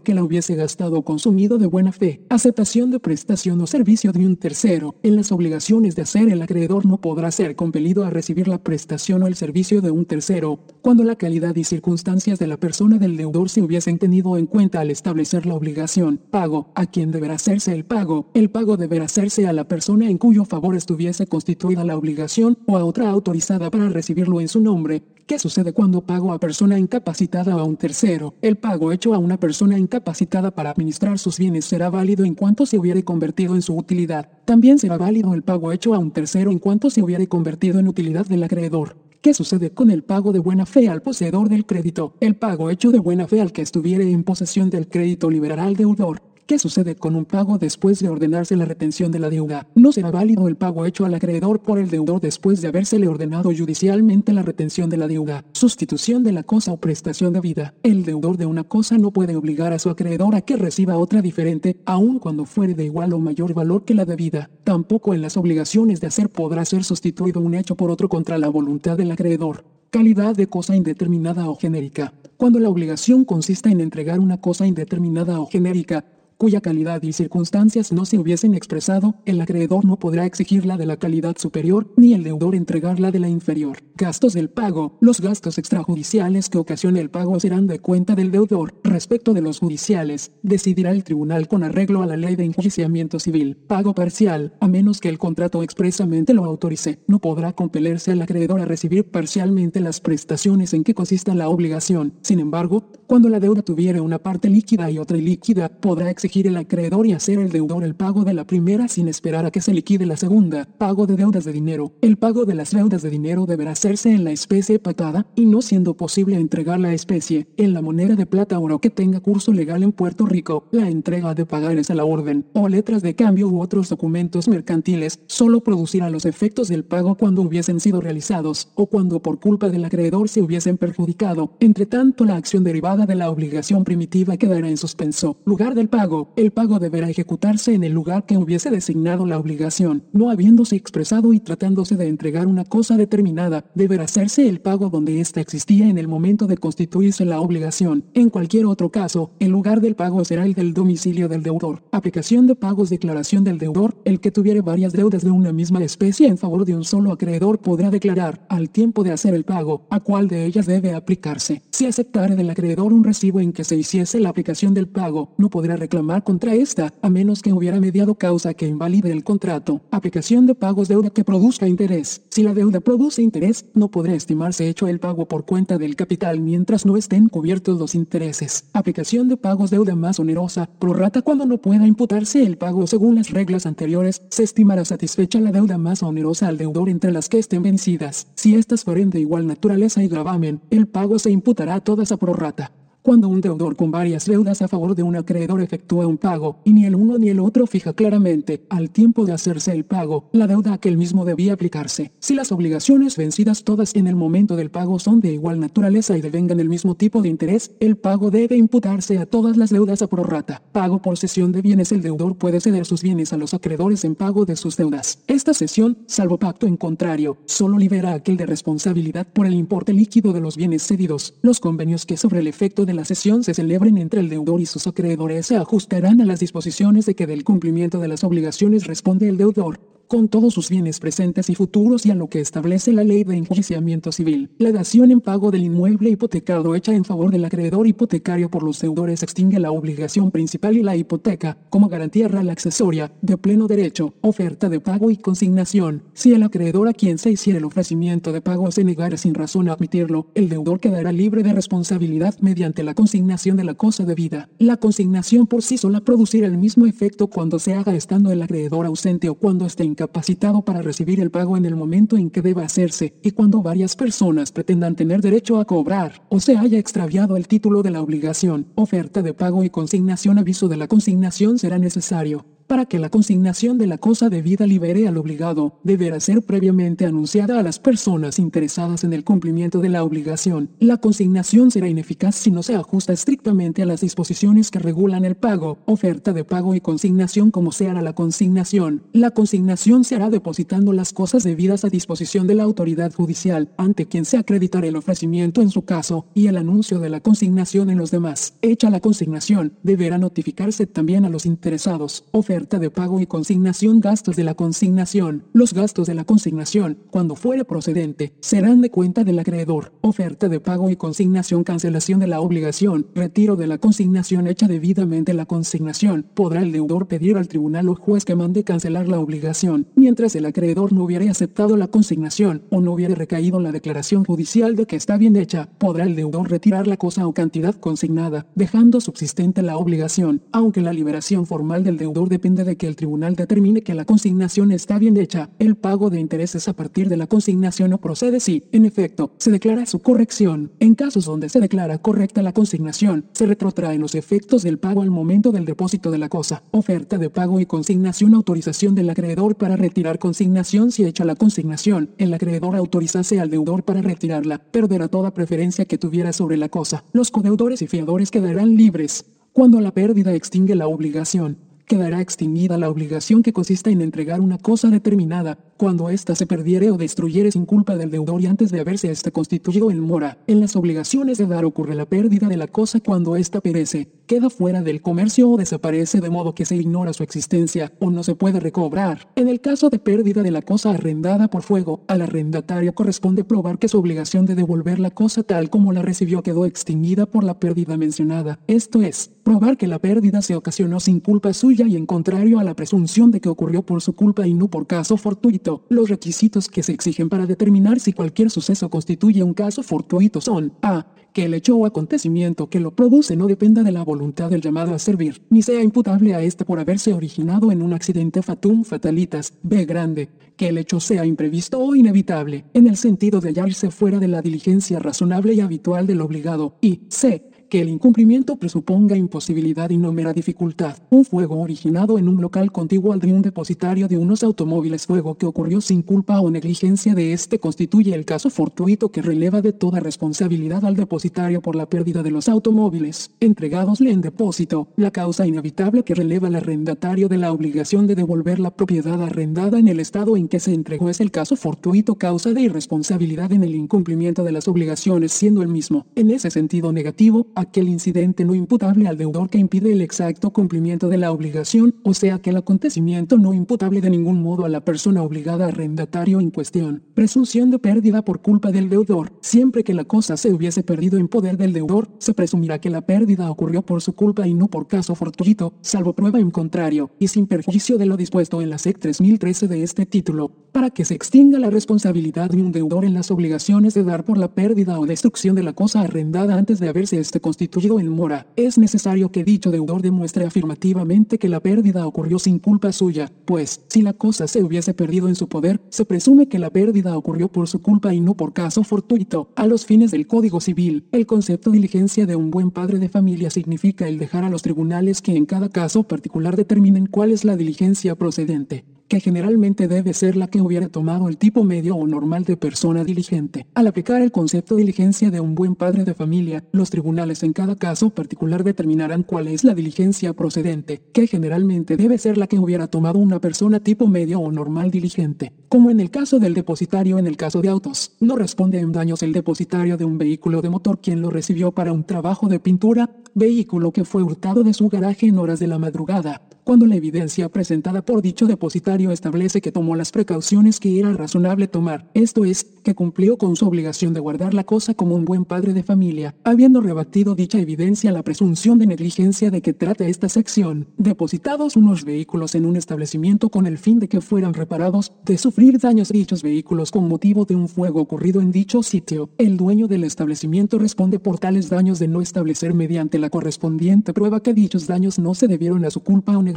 [0.00, 2.24] que la hubiese gastado o consumido de buena fe.
[2.30, 4.94] Aceptación de prestación servicio de un tercero.
[5.02, 9.22] En las obligaciones de hacer el acreedor no podrá ser compelido a recibir la prestación
[9.22, 13.16] o el servicio de un tercero, cuando la calidad y circunstancias de la persona del
[13.16, 16.20] deudor se hubiesen tenido en cuenta al establecer la obligación.
[16.30, 16.72] Pago.
[16.74, 18.30] ¿A quién deberá hacerse el pago?
[18.34, 22.76] El pago deberá hacerse a la persona en cuyo favor estuviese constituida la obligación o
[22.76, 25.02] a otra autorizada para recibirlo en su nombre.
[25.26, 28.34] ¿Qué sucede cuando pago a persona incapacitada o a un tercero?
[28.42, 32.64] El pago hecho a una persona incapacitada para administrar sus bienes será válido en cuanto
[32.64, 34.30] se hubiere convertido en su utilidad.
[34.44, 37.88] También será válido el pago hecho a un tercero en cuanto se hubiere convertido en
[37.88, 38.98] utilidad del acreedor.
[39.20, 42.14] ¿Qué sucede con el pago de buena fe al poseedor del crédito?
[42.20, 45.74] El pago hecho de buena fe al que estuviere en posesión del crédito liberará al
[45.74, 46.22] deudor.
[46.46, 49.66] ¿Qué sucede con un pago después de ordenarse la retención de la deuda?
[49.74, 53.50] No será válido el pago hecho al acreedor por el deudor después de habérsele ordenado
[53.52, 55.44] judicialmente la retención de la deuda.
[55.54, 57.74] Sustitución de la cosa o prestación de vida.
[57.82, 61.20] El deudor de una cosa no puede obligar a su acreedor a que reciba otra
[61.20, 64.48] diferente, aun cuando fuere de igual o mayor valor que la debida.
[64.62, 68.48] Tampoco en las obligaciones de hacer podrá ser sustituido un hecho por otro contra la
[68.48, 69.64] voluntad del acreedor.
[69.90, 72.12] Calidad de cosa indeterminada o genérica.
[72.36, 76.04] Cuando la obligación consiste en entregar una cosa indeterminada o genérica,
[76.36, 80.98] cuya calidad y circunstancias no se hubiesen expresado, el acreedor no podrá exigirla de la
[80.98, 83.78] calidad superior, ni el deudor entregarla de la inferior.
[83.96, 84.98] Gastos del pago.
[85.00, 88.74] Los gastos extrajudiciales que ocasione el pago serán de cuenta del deudor.
[88.84, 93.56] Respecto de los judiciales, decidirá el tribunal con arreglo a la ley de enjuiciamiento civil.
[93.56, 98.60] Pago parcial, a menos que el contrato expresamente lo autorice, no podrá compelerse al acreedor
[98.60, 102.14] a recibir parcialmente las prestaciones en que consista la obligación.
[102.20, 106.48] Sin embargo, cuando la deuda tuviera una parte líquida y otra ilíquida, podrá exigir exigir
[106.48, 109.60] el acreedor y hacer el deudor el pago de la primera sin esperar a que
[109.60, 110.64] se liquide la segunda.
[110.76, 111.92] Pago de deudas de dinero.
[112.00, 115.62] El pago de las deudas de dinero deberá hacerse en la especie pactada y no
[115.62, 119.84] siendo posible entregar la especie en la moneda de plata oro que tenga curso legal
[119.84, 120.66] en Puerto Rico.
[120.72, 125.20] La entrega de pagares a la orden o letras de cambio u otros documentos mercantiles
[125.28, 129.84] solo producirá los efectos del pago cuando hubiesen sido realizados o cuando por culpa del
[129.84, 131.52] acreedor se hubiesen perjudicado.
[131.60, 135.36] Entre tanto, la acción derivada de la obligación primitiva quedará en suspenso.
[135.44, 140.04] Lugar del pago el pago deberá ejecutarse en el lugar que hubiese designado la obligación,
[140.12, 145.20] no habiéndose expresado y tratándose de entregar una cosa determinada, deberá hacerse el pago donde
[145.20, 148.04] ésta existía en el momento de constituirse la obligación.
[148.14, 151.82] En cualquier otro caso, el lugar del pago será el del domicilio del deudor.
[151.92, 156.28] Aplicación de pagos declaración del deudor, el que tuviere varias deudas de una misma especie
[156.28, 160.00] en favor de un solo acreedor podrá declarar, al tiempo de hacer el pago, a
[160.00, 161.62] cuál de ellas debe aplicarse.
[161.70, 165.50] Si aceptare del acreedor un recibo en que se hiciese la aplicación del pago, no
[165.50, 169.80] podrá reclamar reclamar contra esta, a menos que hubiera mediado causa que invalide el contrato.
[169.90, 172.22] Aplicación de pagos deuda que produzca interés.
[172.30, 176.40] Si la deuda produce interés, no podrá estimarse hecho el pago por cuenta del capital
[176.40, 178.66] mientras no estén cubiertos los intereses.
[178.72, 183.30] Aplicación de pagos deuda más onerosa, prorrata cuando no pueda imputarse el pago según las
[183.30, 187.62] reglas anteriores, se estimará satisfecha la deuda más onerosa al deudor entre las que estén
[187.62, 188.28] vencidas.
[188.36, 192.16] Si estas fueren de igual naturaleza y gravamen, el pago se imputará a todas a
[192.16, 192.70] prorrata.
[193.06, 196.72] Cuando un deudor con varias deudas a favor de un acreedor efectúa un pago, y
[196.72, 200.48] ni el uno ni el otro fija claramente, al tiempo de hacerse el pago, la
[200.48, 202.10] deuda a que el mismo debía aplicarse.
[202.18, 206.20] Si las obligaciones vencidas todas en el momento del pago son de igual naturaleza y
[206.20, 210.08] devengan el mismo tipo de interés, el pago debe imputarse a todas las deudas a
[210.08, 210.60] prorrata.
[210.72, 214.16] Pago por cesión de bienes El deudor puede ceder sus bienes a los acreedores en
[214.16, 215.20] pago de sus deudas.
[215.28, 220.32] Esta cesión, salvo pacto en contrario, solo libera aquel de responsabilidad por el importe líquido
[220.32, 221.34] de los bienes cedidos.
[221.40, 224.66] Los convenios que sobre el efecto de la sesión se celebren entre el deudor y
[224.66, 229.28] sus acreedores se ajustarán a las disposiciones de que del cumplimiento de las obligaciones responde
[229.28, 233.04] el deudor con todos sus bienes presentes y futuros y a lo que establece la
[233.04, 234.50] ley de enjuiciamiento civil.
[234.58, 238.80] La dación en pago del inmueble hipotecado hecha en favor del acreedor hipotecario por los
[238.80, 244.14] deudores extingue la obligación principal y la hipoteca, como garantía real accesoria, de pleno derecho,
[244.20, 246.02] oferta de pago y consignación.
[246.14, 249.68] Si el acreedor a quien se hiciera el ofrecimiento de pago se negara sin razón
[249.68, 254.48] a admitirlo, el deudor quedará libre de responsabilidad mediante la consignación de la cosa debida.
[254.58, 258.86] La consignación por sí sola producirá el mismo efecto cuando se haga estando el acreedor
[258.86, 262.64] ausente o cuando esté incapacitado para recibir el pago en el momento en que deba
[262.64, 267.48] hacerse, y cuando varias personas pretendan tener derecho a cobrar, o se haya extraviado el
[267.48, 272.55] título de la obligación, oferta de pago y consignación aviso de la consignación será necesario.
[272.66, 277.60] Para que la consignación de la cosa debida libere al obligado, deberá ser previamente anunciada
[277.60, 280.70] a las personas interesadas en el cumplimiento de la obligación.
[280.80, 285.36] La consignación será ineficaz si no se ajusta estrictamente a las disposiciones que regulan el
[285.36, 289.04] pago, oferta de pago y consignación como se hará la consignación.
[289.12, 294.06] La consignación se hará depositando las cosas debidas a disposición de la autoridad judicial, ante
[294.06, 297.98] quien se acreditará el ofrecimiento en su caso, y el anuncio de la consignación en
[297.98, 298.54] los demás.
[298.60, 302.24] Hecha la consignación, deberá notificarse también a los interesados
[302.56, 305.44] de pago y consignación gastos de la consignación.
[305.52, 309.92] Los gastos de la consignación, cuando fuere procedente, serán de cuenta del acreedor.
[310.00, 315.34] Oferta de pago y consignación cancelación de la obligación, retiro de la consignación hecha debidamente
[315.34, 316.26] la consignación.
[316.32, 320.46] Podrá el deudor pedir al tribunal o juez que mande cancelar la obligación, mientras el
[320.46, 324.96] acreedor no hubiera aceptado la consignación o no hubiera recaído la declaración judicial de que
[324.96, 329.76] está bien hecha, podrá el deudor retirar la cosa o cantidad consignada, dejando subsistente la
[329.76, 333.92] obligación, aunque la liberación formal del deudor depende depende de que el tribunal determine que
[333.92, 335.50] la consignación está bien hecha.
[335.58, 339.50] El pago de intereses a partir de la consignación no procede si, en efecto, se
[339.50, 340.70] declara su corrección.
[340.78, 345.10] En casos donde se declara correcta la consignación, se retrotraen los efectos del pago al
[345.10, 346.62] momento del depósito de la cosa.
[346.70, 352.10] Oferta de pago y consignación autorización del acreedor para retirar consignación si hecha la consignación.
[352.16, 357.02] El acreedor autorizase al deudor para retirarla, perderá toda preferencia que tuviera sobre la cosa.
[357.12, 359.24] Los codeudores y fiadores quedarán libres.
[359.56, 361.56] Cuando la pérdida extingue la obligación,
[361.86, 366.90] quedará extinguida la obligación que consiste en entregar una cosa determinada, cuando ésta se perdiere
[366.90, 370.38] o destruyere sin culpa del deudor y antes de haberse éste constituido en mora.
[370.46, 374.50] En las obligaciones de dar ocurre la pérdida de la cosa cuando ésta perece, queda
[374.50, 378.34] fuera del comercio o desaparece de modo que se ignora su existencia o no se
[378.34, 379.28] puede recobrar.
[379.36, 383.78] En el caso de pérdida de la cosa arrendada por fuego, al arrendatario corresponde probar
[383.78, 387.58] que su obligación de devolver la cosa tal como la recibió quedó extinguida por la
[387.58, 388.58] pérdida mencionada.
[388.66, 392.64] Esto es, probar que la pérdida se ocasionó sin culpa suya y en contrario a
[392.64, 396.68] la presunción de que ocurrió por su culpa y no por caso fortuito los requisitos
[396.68, 401.06] que se exigen para determinar si cualquier suceso constituye un caso fortuito son a.
[401.36, 404.94] Que el hecho o acontecimiento que lo produce no dependa de la voluntad del llamado
[404.94, 409.52] a servir, ni sea imputable a éste por haberse originado en un accidente fatum fatalitas.
[409.62, 409.84] B.
[409.84, 410.30] Grande.
[410.56, 414.40] Que el hecho sea imprevisto o inevitable, en el sentido de hallarse fuera de la
[414.40, 416.78] diligencia razonable y habitual del obligado.
[416.80, 420.96] Y C que el incumplimiento presuponga imposibilidad y no mera dificultad.
[421.10, 425.36] Un fuego originado en un local contiguo al de un depositario de unos automóviles fuego
[425.36, 429.72] que ocurrió sin culpa o negligencia de este constituye el caso fortuito que releva de
[429.72, 435.46] toda responsabilidad al depositario por la pérdida de los automóviles, entregadosle en depósito, la causa
[435.46, 440.00] inevitable que releva al arrendatario de la obligación de devolver la propiedad arrendada en el
[440.00, 444.44] estado en que se entregó es el caso fortuito causa de irresponsabilidad en el incumplimiento
[444.44, 449.16] de las obligaciones siendo el mismo, en ese sentido negativo, aquel incidente no imputable al
[449.16, 454.00] deudor que impide el exacto cumplimiento de la obligación, o sea, aquel acontecimiento no imputable
[454.00, 457.02] de ningún modo a la persona obligada arrendatario en cuestión.
[457.14, 459.32] Presunción de pérdida por culpa del deudor.
[459.40, 463.06] Siempre que la cosa se hubiese perdido en poder del deudor, se presumirá que la
[463.06, 467.28] pérdida ocurrió por su culpa y no por caso fortuito, salvo prueba en contrario, y
[467.28, 471.14] sin perjuicio de lo dispuesto en la SEC 3013 de este título, para que se
[471.14, 475.06] extinga la responsabilidad de un deudor en las obligaciones de dar por la pérdida o
[475.06, 478.48] destrucción de la cosa arrendada antes de haberse este constituido en mora.
[478.56, 483.82] Es necesario que dicho deudor demuestre afirmativamente que la pérdida ocurrió sin culpa suya, pues,
[483.86, 487.46] si la cosa se hubiese perdido en su poder, se presume que la pérdida ocurrió
[487.46, 489.52] por su culpa y no por caso fortuito.
[489.54, 493.48] A los fines del Código Civil, el concepto diligencia de un buen padre de familia
[493.50, 497.56] significa el dejar a los tribunales que en cada caso particular determinen cuál es la
[497.56, 502.44] diligencia procedente que generalmente debe ser la que hubiera tomado el tipo medio o normal
[502.44, 503.66] de persona diligente.
[503.74, 507.52] Al aplicar el concepto de diligencia de un buen padre de familia, los tribunales en
[507.52, 512.58] cada caso particular determinarán cuál es la diligencia procedente, que generalmente debe ser la que
[512.58, 515.52] hubiera tomado una persona tipo medio o normal diligente.
[515.68, 519.22] Como en el caso del depositario en el caso de autos, no responde en daños
[519.22, 523.10] el depositario de un vehículo de motor quien lo recibió para un trabajo de pintura,
[523.34, 527.48] vehículo que fue hurtado de su garaje en horas de la madrugada, cuando la evidencia
[527.48, 532.64] presentada por dicho depositario establece que tomó las precauciones que era razonable tomar, esto es,
[532.64, 536.34] que cumplió con su obligación de guardar la cosa como un buen padre de familia,
[536.42, 542.04] habiendo rebatido dicha evidencia la presunción de negligencia de que trata esta sección, depositados unos
[542.04, 546.42] vehículos en un establecimiento con el fin de que fueran reparados, de sufrir daños dichos
[546.42, 551.20] vehículos con motivo de un fuego ocurrido en dicho sitio, el dueño del establecimiento responde
[551.20, 555.46] por tales daños de no establecer mediante la correspondiente prueba que dichos daños no se
[555.46, 556.55] debieron a su culpa o negligencia,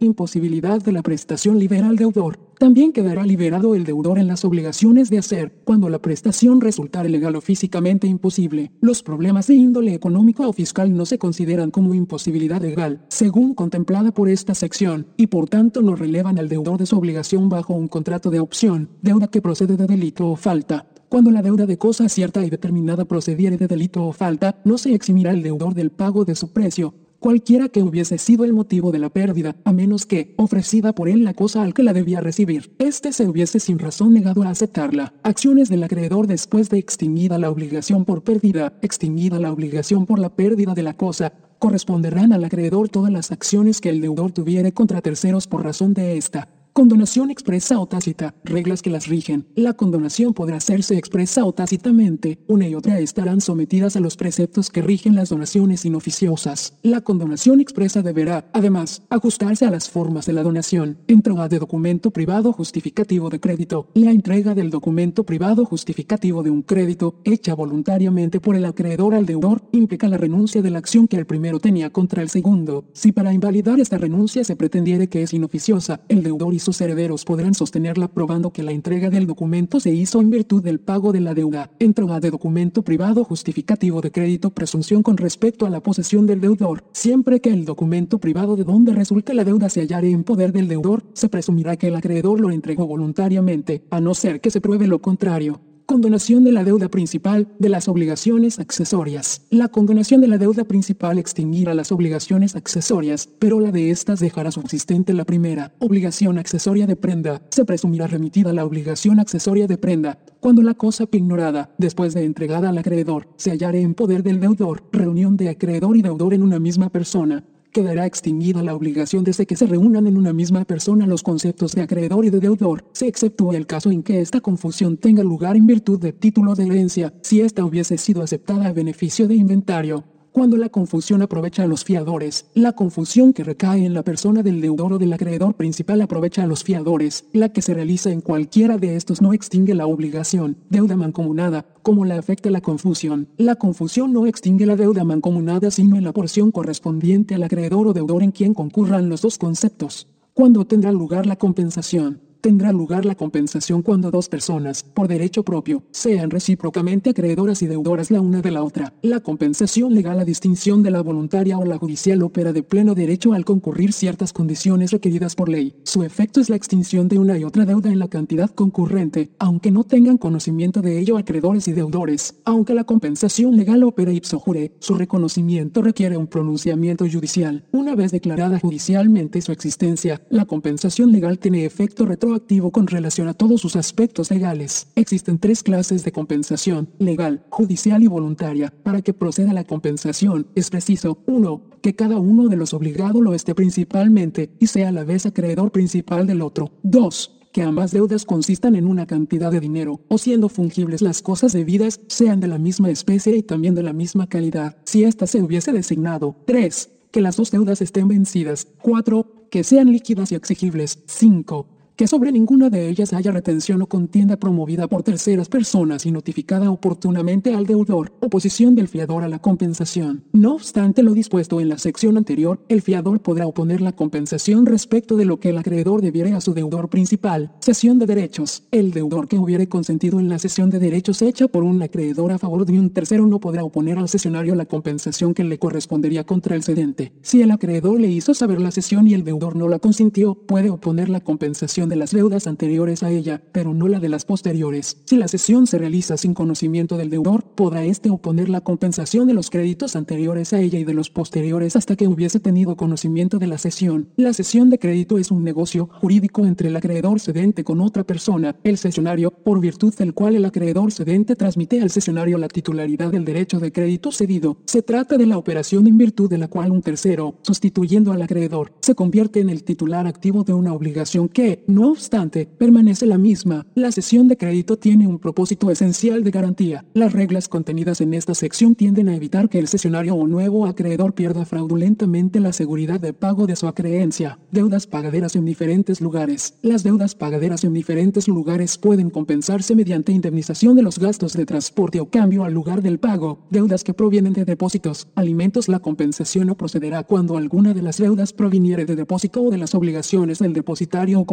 [0.00, 2.38] imposibilidad de la prestación libera al deudor.
[2.58, 7.36] También quedará liberado el deudor en las obligaciones de hacer, cuando la prestación resultare legal
[7.36, 8.72] o físicamente imposible.
[8.80, 14.12] Los problemas de índole económico o fiscal no se consideran como imposibilidad legal, según contemplada
[14.12, 17.86] por esta sección, y por tanto no relevan al deudor de su obligación bajo un
[17.86, 20.86] contrato de opción, deuda que procede de delito o falta.
[21.08, 24.94] Cuando la deuda de cosa cierta y determinada procediere de delito o falta, no se
[24.94, 28.98] eximirá el deudor del pago de su precio, cualquiera que hubiese sido el motivo de
[28.98, 32.74] la pérdida, a menos que, ofrecida por él la cosa al que la debía recibir,
[32.78, 35.14] éste se hubiese sin razón negado a aceptarla.
[35.22, 40.30] Acciones del acreedor después de extinguida la obligación por pérdida, extinguida la obligación por la
[40.30, 45.02] pérdida de la cosa, corresponderán al acreedor todas las acciones que el deudor tuviere contra
[45.02, 46.48] terceros por razón de esta.
[46.78, 49.48] Condonación expresa o tácita, reglas que las rigen.
[49.56, 54.70] La condonación podrá hacerse expresa o tácitamente, una y otra estarán sometidas a los preceptos
[54.70, 56.74] que rigen las donaciones inoficiosas.
[56.84, 60.98] La condonación expresa deberá, además, ajustarse a las formas de la donación.
[61.08, 63.88] Entrega de documento privado justificativo de crédito.
[63.94, 69.26] La entrega del documento privado justificativo de un crédito, hecha voluntariamente por el acreedor al
[69.26, 72.84] deudor, implica la renuncia de la acción que el primero tenía contra el segundo.
[72.92, 77.24] Si para invalidar esta renuncia se pretendiere que es inoficiosa, el deudor y sus herederos
[77.24, 81.20] podrán sostenerla probando que la entrega del documento se hizo en virtud del pago de
[81.20, 81.70] la deuda.
[81.78, 86.84] Entrega de documento privado justificativo de crédito presunción con respecto a la posesión del deudor.
[86.92, 90.68] Siempre que el documento privado de donde resulte la deuda se hallare en poder del
[90.68, 94.86] deudor, se presumirá que el acreedor lo entregó voluntariamente, a no ser que se pruebe
[94.86, 95.67] lo contrario.
[95.90, 99.46] Condonación de la deuda principal de las obligaciones accesorias.
[99.48, 104.50] La condonación de la deuda principal extinguirá las obligaciones accesorias, pero la de estas dejará
[104.50, 105.72] subsistente la primera.
[105.78, 107.40] Obligación accesoria de prenda.
[107.48, 112.68] Se presumirá remitida la obligación accesoria de prenda cuando la cosa ignorada, después de entregada
[112.68, 114.82] al acreedor, se hallare en poder del deudor.
[114.92, 119.56] Reunión de acreedor y deudor en una misma persona quedará extinguida la obligación desde que
[119.56, 122.84] se reúnan en una misma persona los conceptos de acreedor y de deudor.
[122.92, 126.66] Se exceptúa el caso en que esta confusión tenga lugar en virtud de título de
[126.66, 130.04] herencia, si ésta hubiese sido aceptada a beneficio de inventario
[130.38, 132.46] cuando la confusión aprovecha a los fiadores.
[132.54, 136.46] La confusión que recae en la persona del deudor o del acreedor principal aprovecha a
[136.46, 137.24] los fiadores.
[137.32, 140.56] La que se realiza en cualquiera de estos no extingue la obligación.
[140.70, 143.26] Deuda mancomunada, como la afecta la confusión.
[143.36, 147.92] La confusión no extingue la deuda mancomunada sino en la porción correspondiente al acreedor o
[147.92, 150.06] deudor en quien concurran los dos conceptos.
[150.34, 152.27] Cuando tendrá lugar la compensación?
[152.40, 158.10] Tendrá lugar la compensación cuando dos personas, por derecho propio, sean recíprocamente acreedoras y deudoras
[158.10, 158.92] la una de la otra.
[159.02, 163.32] La compensación legal a distinción de la voluntaria o la judicial opera de pleno derecho
[163.32, 165.74] al concurrir ciertas condiciones requeridas por ley.
[165.84, 169.70] Su efecto es la extinción de una y otra deuda en la cantidad concurrente, aunque
[169.70, 172.36] no tengan conocimiento de ello acreedores y deudores.
[172.44, 177.64] Aunque la compensación legal opera ipso jure, su reconocimiento requiere un pronunciamiento judicial.
[177.72, 183.28] Una vez declarada judicialmente su existencia, la compensación legal tiene efecto retro retroactivo con relación
[183.28, 184.88] a todos sus aspectos legales.
[184.94, 188.72] Existen tres clases de compensación, legal, judicial y voluntaria.
[188.82, 191.62] Para que proceda la compensación, es preciso 1.
[191.80, 195.72] Que cada uno de los obligados lo esté principalmente y sea a la vez acreedor
[195.72, 196.70] principal del otro.
[196.82, 201.54] 2 que ambas deudas consistan en una cantidad de dinero, o siendo fungibles las cosas
[201.54, 205.40] debidas, sean de la misma especie y también de la misma calidad, si ésta se
[205.40, 206.36] hubiese designado.
[206.44, 206.90] 3.
[207.10, 208.68] Que las dos deudas estén vencidas.
[208.82, 209.48] 4.
[209.50, 210.98] Que sean líquidas y exigibles.
[211.06, 216.12] 5 que sobre ninguna de ellas haya retención o contienda promovida por terceras personas y
[216.12, 220.22] notificada oportunamente al deudor, oposición del fiador a la compensación.
[220.32, 225.16] No obstante lo dispuesto en la sección anterior, el fiador podrá oponer la compensación respecto
[225.16, 227.50] de lo que el acreedor debiere a su deudor principal.
[227.58, 228.62] Sesión de derechos.
[228.70, 232.38] El deudor que hubiere consentido en la sesión de derechos hecha por un acreedor a
[232.38, 236.54] favor de un tercero no podrá oponer al sesionario la compensación que le correspondería contra
[236.54, 237.12] el cedente.
[237.22, 240.70] Si el acreedor le hizo saber la sesión y el deudor no la consintió, puede
[240.70, 244.98] oponer la compensación de las deudas anteriores a ella, pero no la de las posteriores.
[245.04, 249.34] Si la cesión se realiza sin conocimiento del deudor, podrá éste oponer la compensación de
[249.34, 253.46] los créditos anteriores a ella y de los posteriores hasta que hubiese tenido conocimiento de
[253.46, 254.08] la cesión.
[254.16, 258.56] La cesión de crédito es un negocio jurídico entre el acreedor cedente con otra persona,
[258.64, 263.24] el cesionario, por virtud del cual el acreedor cedente transmite al cesionario la titularidad del
[263.24, 264.58] derecho de crédito cedido.
[264.66, 268.72] Se trata de la operación en virtud de la cual un tercero, sustituyendo al acreedor,
[268.80, 273.66] se convierte en el titular activo de una obligación que, no obstante, permanece la misma.
[273.74, 276.84] La cesión de crédito tiene un propósito esencial de garantía.
[276.94, 281.14] Las reglas contenidas en esta sección tienden a evitar que el cesionario o nuevo acreedor
[281.14, 284.38] pierda fraudulentamente la seguridad de pago de su acreencia.
[284.50, 286.54] Deudas pagaderas en diferentes lugares.
[286.62, 292.00] Las deudas pagaderas en diferentes lugares pueden compensarse mediante indemnización de los gastos de transporte
[292.00, 293.46] o cambio al lugar del pago.
[293.50, 295.68] Deudas que provienen de depósitos, alimentos.
[295.68, 299.74] La compensación no procederá cuando alguna de las deudas proviniere de depósito o de las
[299.74, 301.26] obligaciones del depositario o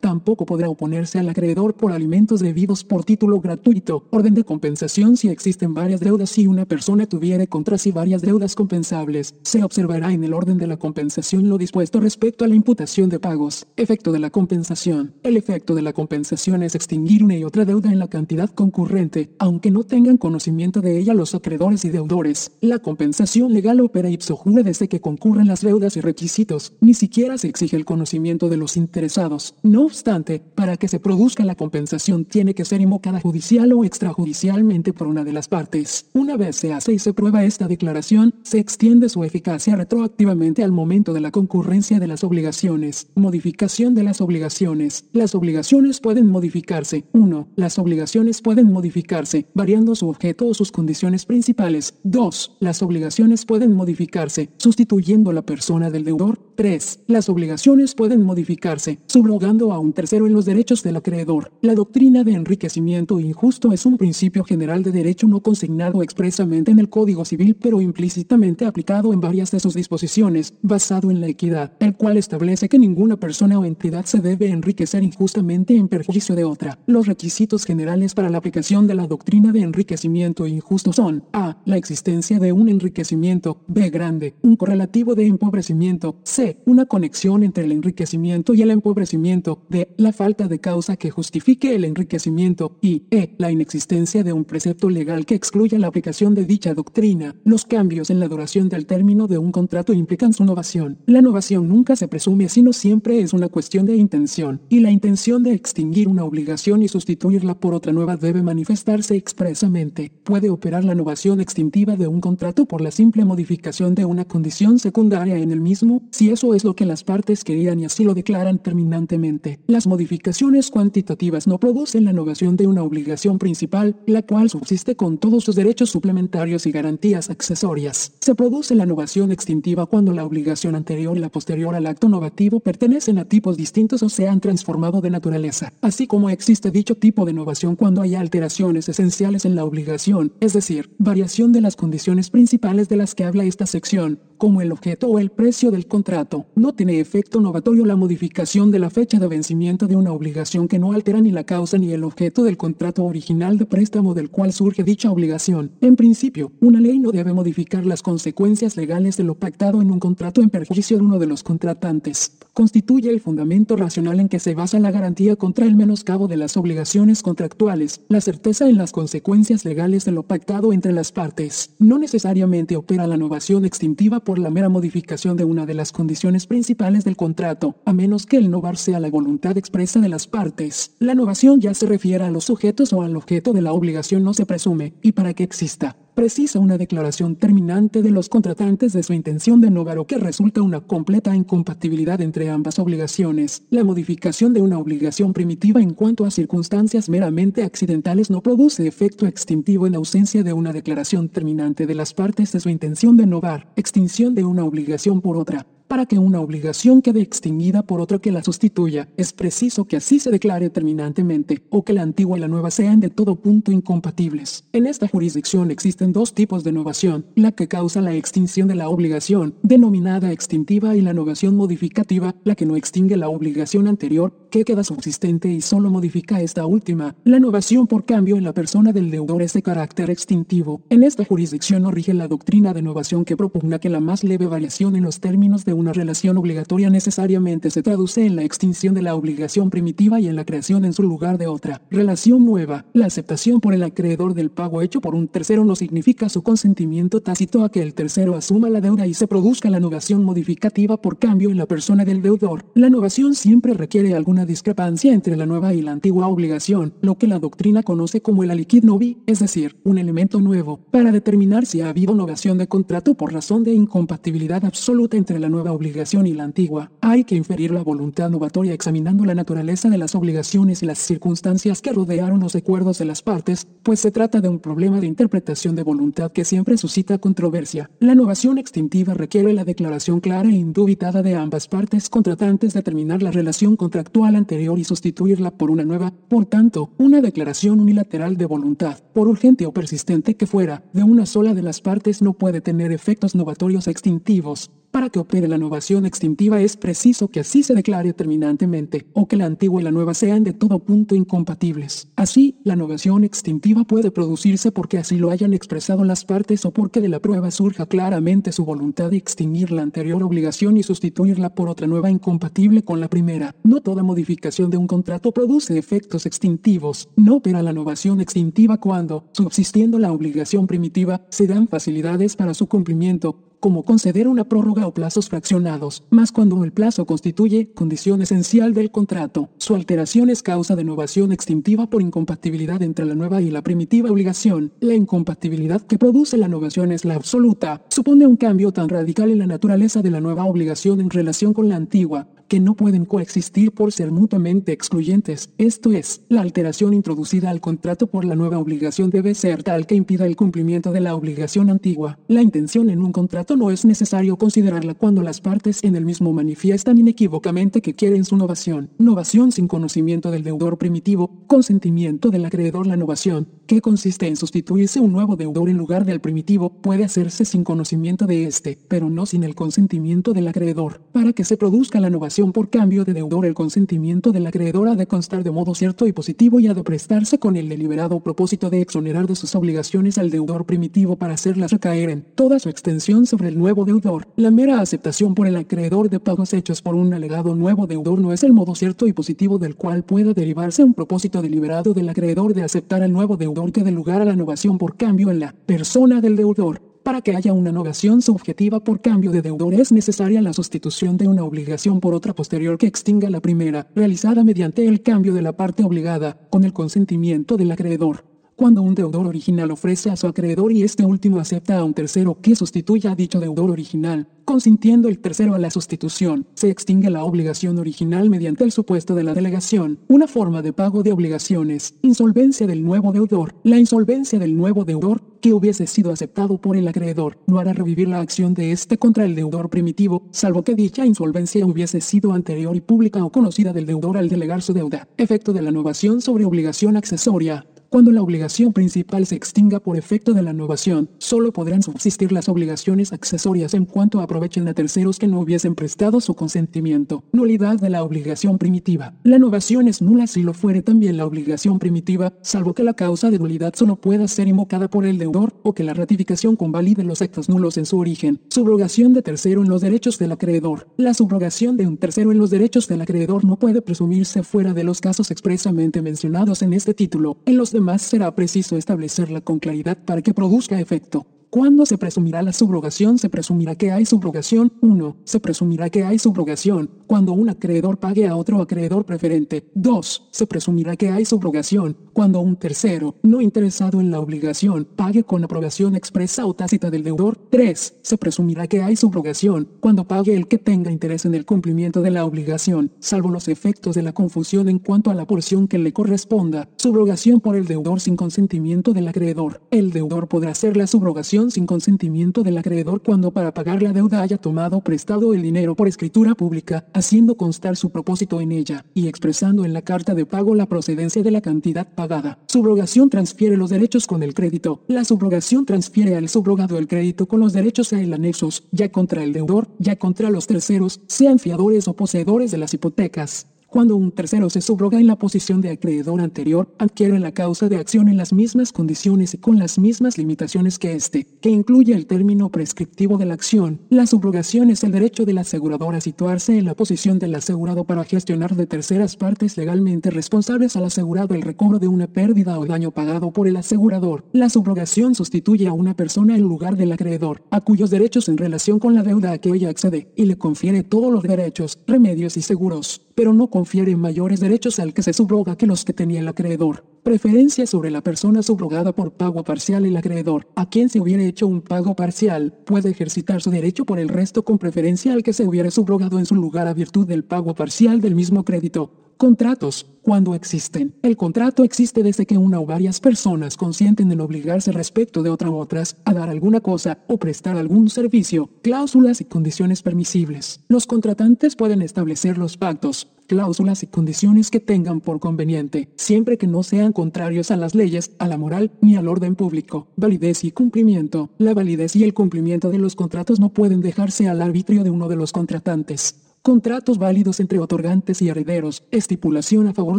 [0.00, 4.04] tampoco podrá oponerse al acreedor por alimentos debidos por título gratuito.
[4.10, 8.54] Orden de compensación si existen varias deudas y una persona tuviere contra sí varias deudas
[8.54, 9.34] compensables.
[9.42, 13.18] Se observará en el orden de la compensación lo dispuesto respecto a la imputación de
[13.18, 13.66] pagos.
[13.76, 15.14] Efecto de la compensación.
[15.22, 19.30] El efecto de la compensación es extinguir una y otra deuda en la cantidad concurrente,
[19.38, 22.52] aunque no tengan conocimiento de ella los acreedores y deudores.
[22.60, 26.74] La compensación legal opera ipso jure desde que concurren las deudas y requisitos.
[26.80, 29.45] Ni siquiera se exige el conocimiento de los interesados.
[29.62, 34.92] No obstante, para que se produzca la compensación tiene que ser invocada judicial o extrajudicialmente
[34.92, 36.06] por una de las partes.
[36.12, 40.72] Una vez se hace y se prueba esta declaración, se extiende su eficacia retroactivamente al
[40.72, 43.08] momento de la concurrencia de las obligaciones.
[43.14, 45.04] Modificación de las obligaciones.
[45.12, 47.04] Las obligaciones pueden modificarse.
[47.12, 47.48] 1.
[47.56, 51.94] Las obligaciones pueden modificarse, variando su objeto o sus condiciones principales.
[52.04, 52.56] 2.
[52.60, 56.45] Las obligaciones pueden modificarse, sustituyendo la persona del deudor.
[56.56, 57.00] 3.
[57.06, 61.52] Las obligaciones pueden modificarse, subrogando a un tercero en los derechos del acreedor.
[61.60, 66.78] La doctrina de enriquecimiento injusto es un principio general de derecho no consignado expresamente en
[66.78, 71.72] el Código Civil pero implícitamente aplicado en varias de sus disposiciones, basado en la equidad,
[71.78, 76.44] el cual establece que ninguna persona o entidad se debe enriquecer injustamente en perjuicio de
[76.44, 76.78] otra.
[76.86, 81.58] Los requisitos generales para la aplicación de la doctrina de enriquecimiento injusto son a.
[81.66, 83.90] la existencia de un enriquecimiento, b.
[83.90, 89.88] grande, un correlativo de empobrecimiento, c una conexión entre el enriquecimiento y el empobrecimiento, D.
[89.96, 93.34] La falta de causa que justifique el enriquecimiento y E.
[93.38, 97.34] La inexistencia de un precepto legal que excluya la aplicación de dicha doctrina.
[97.44, 100.98] Los cambios en la duración del término de un contrato implican su novación.
[101.06, 105.42] La novación nunca se presume sino siempre es una cuestión de intención, y la intención
[105.42, 110.12] de extinguir una obligación y sustituirla por otra nueva debe manifestarse expresamente.
[110.24, 114.78] Puede operar la novación extintiva de un contrato por la simple modificación de una condición
[114.78, 118.12] secundaria en el mismo, si eso es lo que las partes querían y así lo
[118.12, 119.58] declaran terminantemente.
[119.66, 125.16] Las modificaciones cuantitativas no producen la novación de una obligación principal, la cual subsiste con
[125.16, 128.12] todos sus derechos suplementarios y garantías accesorias.
[128.20, 132.60] Se produce la novación extintiva cuando la obligación anterior y la posterior al acto novativo
[132.60, 137.24] pertenecen a tipos distintos o se han transformado de naturaleza, así como existe dicho tipo
[137.24, 142.28] de novación cuando hay alteraciones esenciales en la obligación, es decir, variación de las condiciones
[142.28, 146.25] principales de las que habla esta sección, como el objeto o el precio del contrato
[146.54, 150.78] no tiene efecto novatorio la modificación de la fecha de vencimiento de una obligación que
[150.78, 154.52] no altera ni la causa ni el objeto del contrato original de préstamo del cual
[154.52, 155.72] surge dicha obligación.
[155.80, 160.00] En principio, una ley no debe modificar las consecuencias legales de lo pactado en un
[160.00, 162.32] contrato en perjuicio de uno de los contratantes.
[162.56, 166.56] Constituye el fundamento racional en que se basa la garantía contra el menoscabo de las
[166.56, 171.74] obligaciones contractuales, la certeza en las consecuencias legales de lo pactado entre las partes.
[171.78, 176.46] No necesariamente opera la novación extintiva por la mera modificación de una de las condiciones
[176.46, 180.92] principales del contrato, a menos que el novar sea la voluntad expresa de las partes.
[180.98, 184.32] La novación ya se refiere a los sujetos o al objeto de la obligación no
[184.32, 189.12] se presume, y para que exista, precisa una declaración terminante de los contratantes de su
[189.12, 193.64] intención de novar o que resulta una completa incompatibilidad entre ambas obligaciones.
[193.68, 199.26] La modificación de una obligación primitiva en cuanto a circunstancias meramente accidentales no produce efecto
[199.26, 203.70] extintivo en ausencia de una declaración terminante de las partes de su intención de novar,
[203.76, 208.32] extinción de una obligación por otra para que una obligación quede extinguida por otra que
[208.32, 212.48] la sustituya, es preciso que así se declare terminantemente, o que la antigua y la
[212.48, 214.64] nueva sean de todo punto incompatibles.
[214.72, 218.88] En esta jurisdicción existen dos tipos de novación, la que causa la extinción de la
[218.88, 224.64] obligación, denominada extintiva, y la novación modificativa, la que no extingue la obligación anterior, que
[224.64, 227.14] queda subsistente y solo modifica esta última.
[227.24, 230.80] La novación por cambio en la persona del deudor es de carácter extintivo.
[230.90, 234.46] En esta jurisdicción no rige la doctrina de novación que propugna que la más leve
[234.46, 239.02] variación en los términos de una relación obligatoria necesariamente se traduce en la extinción de
[239.02, 242.84] la obligación primitiva y en la creación en su lugar de otra relación nueva.
[242.92, 247.20] La aceptación por el acreedor del pago hecho por un tercero no significa su consentimiento
[247.20, 251.18] tácito a que el tercero asuma la deuda y se produzca la novación modificativa por
[251.18, 252.64] cambio en la persona del deudor.
[252.74, 257.26] La novación siempre requiere alguna discrepancia entre la nueva y la antigua obligación, lo que
[257.26, 261.80] la doctrina conoce como el aliquid novi, es decir, un elemento nuevo, para determinar si
[261.80, 266.34] ha habido novación de contrato por razón de incompatibilidad absoluta entre la nueva obligación y
[266.34, 270.86] la antigua, hay que inferir la voluntad novatoria examinando la naturaleza de las obligaciones y
[270.86, 275.00] las circunstancias que rodearon los acuerdos de las partes, pues se trata de un problema
[275.00, 277.88] de interpretación de voluntad que siempre suscita controversia.
[278.00, 283.22] La novación extintiva requiere la declaración clara e indubitada de ambas partes contratantes de terminar
[283.22, 288.46] la relación contractual anterior y sustituirla por una nueva, por tanto, una declaración unilateral de
[288.46, 292.60] voluntad, por urgente o persistente que fuera, de una sola de las partes no puede
[292.60, 294.70] tener efectos novatorios extintivos.
[294.90, 299.36] Para que opere la novación extintiva es preciso que así se declare terminantemente, o que
[299.36, 302.08] la antigua y la nueva sean de todo punto incompatibles.
[302.16, 307.00] Así, la novación extintiva puede producirse porque así lo hayan expresado las partes o porque
[307.00, 311.68] de la prueba surja claramente su voluntad de extinguir la anterior obligación y sustituirla por
[311.68, 313.54] otra nueva incompatible con la primera.
[313.62, 317.08] No toda modificación de un contrato produce efectos extintivos.
[317.16, 322.66] No opera la novación extintiva cuando, subsistiendo la obligación primitiva, se dan facilidades para su
[322.66, 328.74] cumplimiento, como conceder una prórroga o plazos fraccionados, más cuando el plazo constituye condición esencial
[328.74, 329.48] del contrato.
[329.58, 334.08] Su alteración es causa de novación extintiva por incompatibilidad entre la nueva y la primitiva
[334.08, 334.72] obligación.
[334.78, 337.82] La incompatibilidad que produce la novación es la absoluta.
[337.88, 341.68] Supone un cambio tan radical en la naturaleza de la nueva obligación en relación con
[341.68, 345.50] la antigua, que no pueden coexistir por ser mutuamente excluyentes.
[345.58, 349.94] Esto es, la alteración introducida al contrato por la nueva obligación debe ser tal que
[349.94, 352.18] impida el cumplimiento de la obligación antigua.
[352.28, 356.32] La intención en un contrato no es necesario considerarla cuando las partes en el mismo
[356.32, 358.90] manifiestan inequívocamente que quieren su novación.
[358.98, 362.86] Novación sin conocimiento del deudor primitivo, consentimiento del acreedor.
[362.86, 367.44] La novación, que consiste en sustituirse un nuevo deudor en lugar del primitivo, puede hacerse
[367.44, 371.00] sin conocimiento de éste, pero no sin el consentimiento del acreedor.
[371.12, 374.94] Para que se produzca la novación por cambio de deudor el consentimiento del acreedor ha
[374.94, 378.68] de constar de modo cierto y positivo y ha de prestarse con el deliberado propósito
[378.68, 383.24] de exonerar de sus obligaciones al deudor primitivo para hacerlas recaer en toda su extensión
[383.24, 384.28] sobre el nuevo deudor.
[384.36, 388.34] La mera aceptación por el acreedor de pagos hechos por un alegado nuevo deudor no
[388.34, 392.52] es el modo cierto y positivo del cual pueda derivarse un propósito deliberado del acreedor
[392.52, 395.54] de aceptar al nuevo deudor que dé lugar a la novación por cambio en la
[395.66, 396.95] persona del deudor.
[397.06, 401.28] Para que haya una novación subjetiva por cambio de deudor es necesaria la sustitución de
[401.28, 405.56] una obligación por otra posterior que extinga la primera, realizada mediante el cambio de la
[405.56, 408.24] parte obligada, con el consentimiento del acreedor.
[408.56, 412.38] Cuando un deudor original ofrece a su acreedor y este último acepta a un tercero
[412.40, 417.22] que sustituya a dicho deudor original, consintiendo el tercero a la sustitución, se extingue la
[417.22, 422.66] obligación original mediante el supuesto de la delegación, una forma de pago de obligaciones, insolvencia
[422.66, 423.54] del nuevo deudor.
[423.62, 428.08] La insolvencia del nuevo deudor, que hubiese sido aceptado por el acreedor, no hará revivir
[428.08, 432.74] la acción de éste contra el deudor primitivo, salvo que dicha insolvencia hubiese sido anterior
[432.74, 435.08] y pública o conocida del deudor al delegar su deuda.
[435.18, 437.66] Efecto de la novación sobre obligación accesoria.
[437.96, 442.46] Cuando la obligación principal se extinga por efecto de la innovación, solo podrán subsistir las
[442.46, 447.24] obligaciones accesorias en cuanto aprovechen a terceros que no hubiesen prestado su consentimiento.
[447.32, 449.14] Nulidad de la obligación primitiva.
[449.22, 453.30] La innovación es nula si lo fuere también la obligación primitiva, salvo que la causa
[453.30, 457.22] de nulidad solo pueda ser invocada por el deudor o que la ratificación convalide los
[457.22, 458.42] actos nulos en su origen.
[458.50, 460.86] Subrogación de tercero en los derechos del acreedor.
[460.98, 464.84] La subrogación de un tercero en los derechos del acreedor no puede presumirse fuera de
[464.84, 467.38] los casos expresamente mencionados en este título.
[467.46, 471.26] En los demás será preciso establecerla con claridad para que produzca efecto.
[471.56, 473.16] ¿Cuándo se presumirá la subrogación?
[473.16, 474.74] Se presumirá que hay subrogación.
[474.82, 475.16] 1.
[475.24, 479.64] Se presumirá que hay subrogación cuando un acreedor pague a otro acreedor preferente.
[479.74, 480.28] 2.
[480.32, 485.44] Se presumirá que hay subrogación cuando un tercero, no interesado en la obligación, pague con
[485.44, 487.38] aprobación expresa o tácita del deudor.
[487.48, 488.00] 3.
[488.02, 492.10] Se presumirá que hay subrogación cuando pague el que tenga interés en el cumplimiento de
[492.10, 495.94] la obligación, salvo los efectos de la confusión en cuanto a la porción que le
[495.94, 496.68] corresponda.
[496.76, 499.62] Subrogación por el deudor sin consentimiento del acreedor.
[499.70, 504.22] El deudor podrá hacer la subrogación sin consentimiento del acreedor cuando para pagar la deuda
[504.22, 509.08] haya tomado prestado el dinero por escritura pública, haciendo constar su propósito en ella, y
[509.08, 512.38] expresando en la carta de pago la procedencia de la cantidad pagada.
[512.46, 514.82] Subrogación transfiere los derechos con el crédito.
[514.88, 519.22] La subrogación transfiere al subrogado el crédito con los derechos a el anexos, ya contra
[519.22, 523.46] el deudor, ya contra los terceros, sean fiadores o poseedores de las hipotecas.
[523.68, 527.76] Cuando un tercero se subroga en la posición de acreedor anterior, adquiere la causa de
[527.76, 532.06] acción en las mismas condiciones y con las mismas limitaciones que éste, que incluye el
[532.06, 533.80] término prescriptivo de la acción.
[533.90, 538.04] La subrogación es el derecho del asegurador a situarse en la posición del asegurado para
[538.04, 542.92] gestionar de terceras partes legalmente responsables al asegurado el recobro de una pérdida o daño
[542.92, 544.24] pagado por el asegurador.
[544.32, 548.78] La subrogación sustituye a una persona en lugar del acreedor, a cuyos derechos en relación
[548.78, 552.42] con la deuda a que ella accede, y le confiere todos los derechos, remedios y
[552.42, 556.28] seguros pero no confiere mayores derechos al que se subroga que los que tenía el
[556.28, 556.84] acreedor.
[557.02, 561.46] Preferencia sobre la persona subrogada por pago parcial el acreedor, a quien se hubiera hecho
[561.46, 565.44] un pago parcial, puede ejercitar su derecho por el resto con preferencia al que se
[565.44, 569.05] hubiera subrogado en su lugar a virtud del pago parcial del mismo crédito.
[569.16, 570.94] Contratos, cuando existen.
[571.02, 575.48] El contrato existe desde que una o varias personas consienten en obligarse respecto de otra
[575.48, 580.60] u otras a dar alguna cosa o prestar algún servicio, cláusulas y condiciones permisibles.
[580.68, 586.46] Los contratantes pueden establecer los pactos, cláusulas y condiciones que tengan por conveniente, siempre que
[586.46, 589.88] no sean contrarios a las leyes, a la moral ni al orden público.
[589.96, 591.30] Validez y cumplimiento.
[591.38, 595.08] La validez y el cumplimiento de los contratos no pueden dejarse al arbitrio de uno
[595.08, 596.25] de los contratantes.
[596.46, 598.84] Contratos válidos entre otorgantes y herederos.
[598.92, 599.98] Estipulación a favor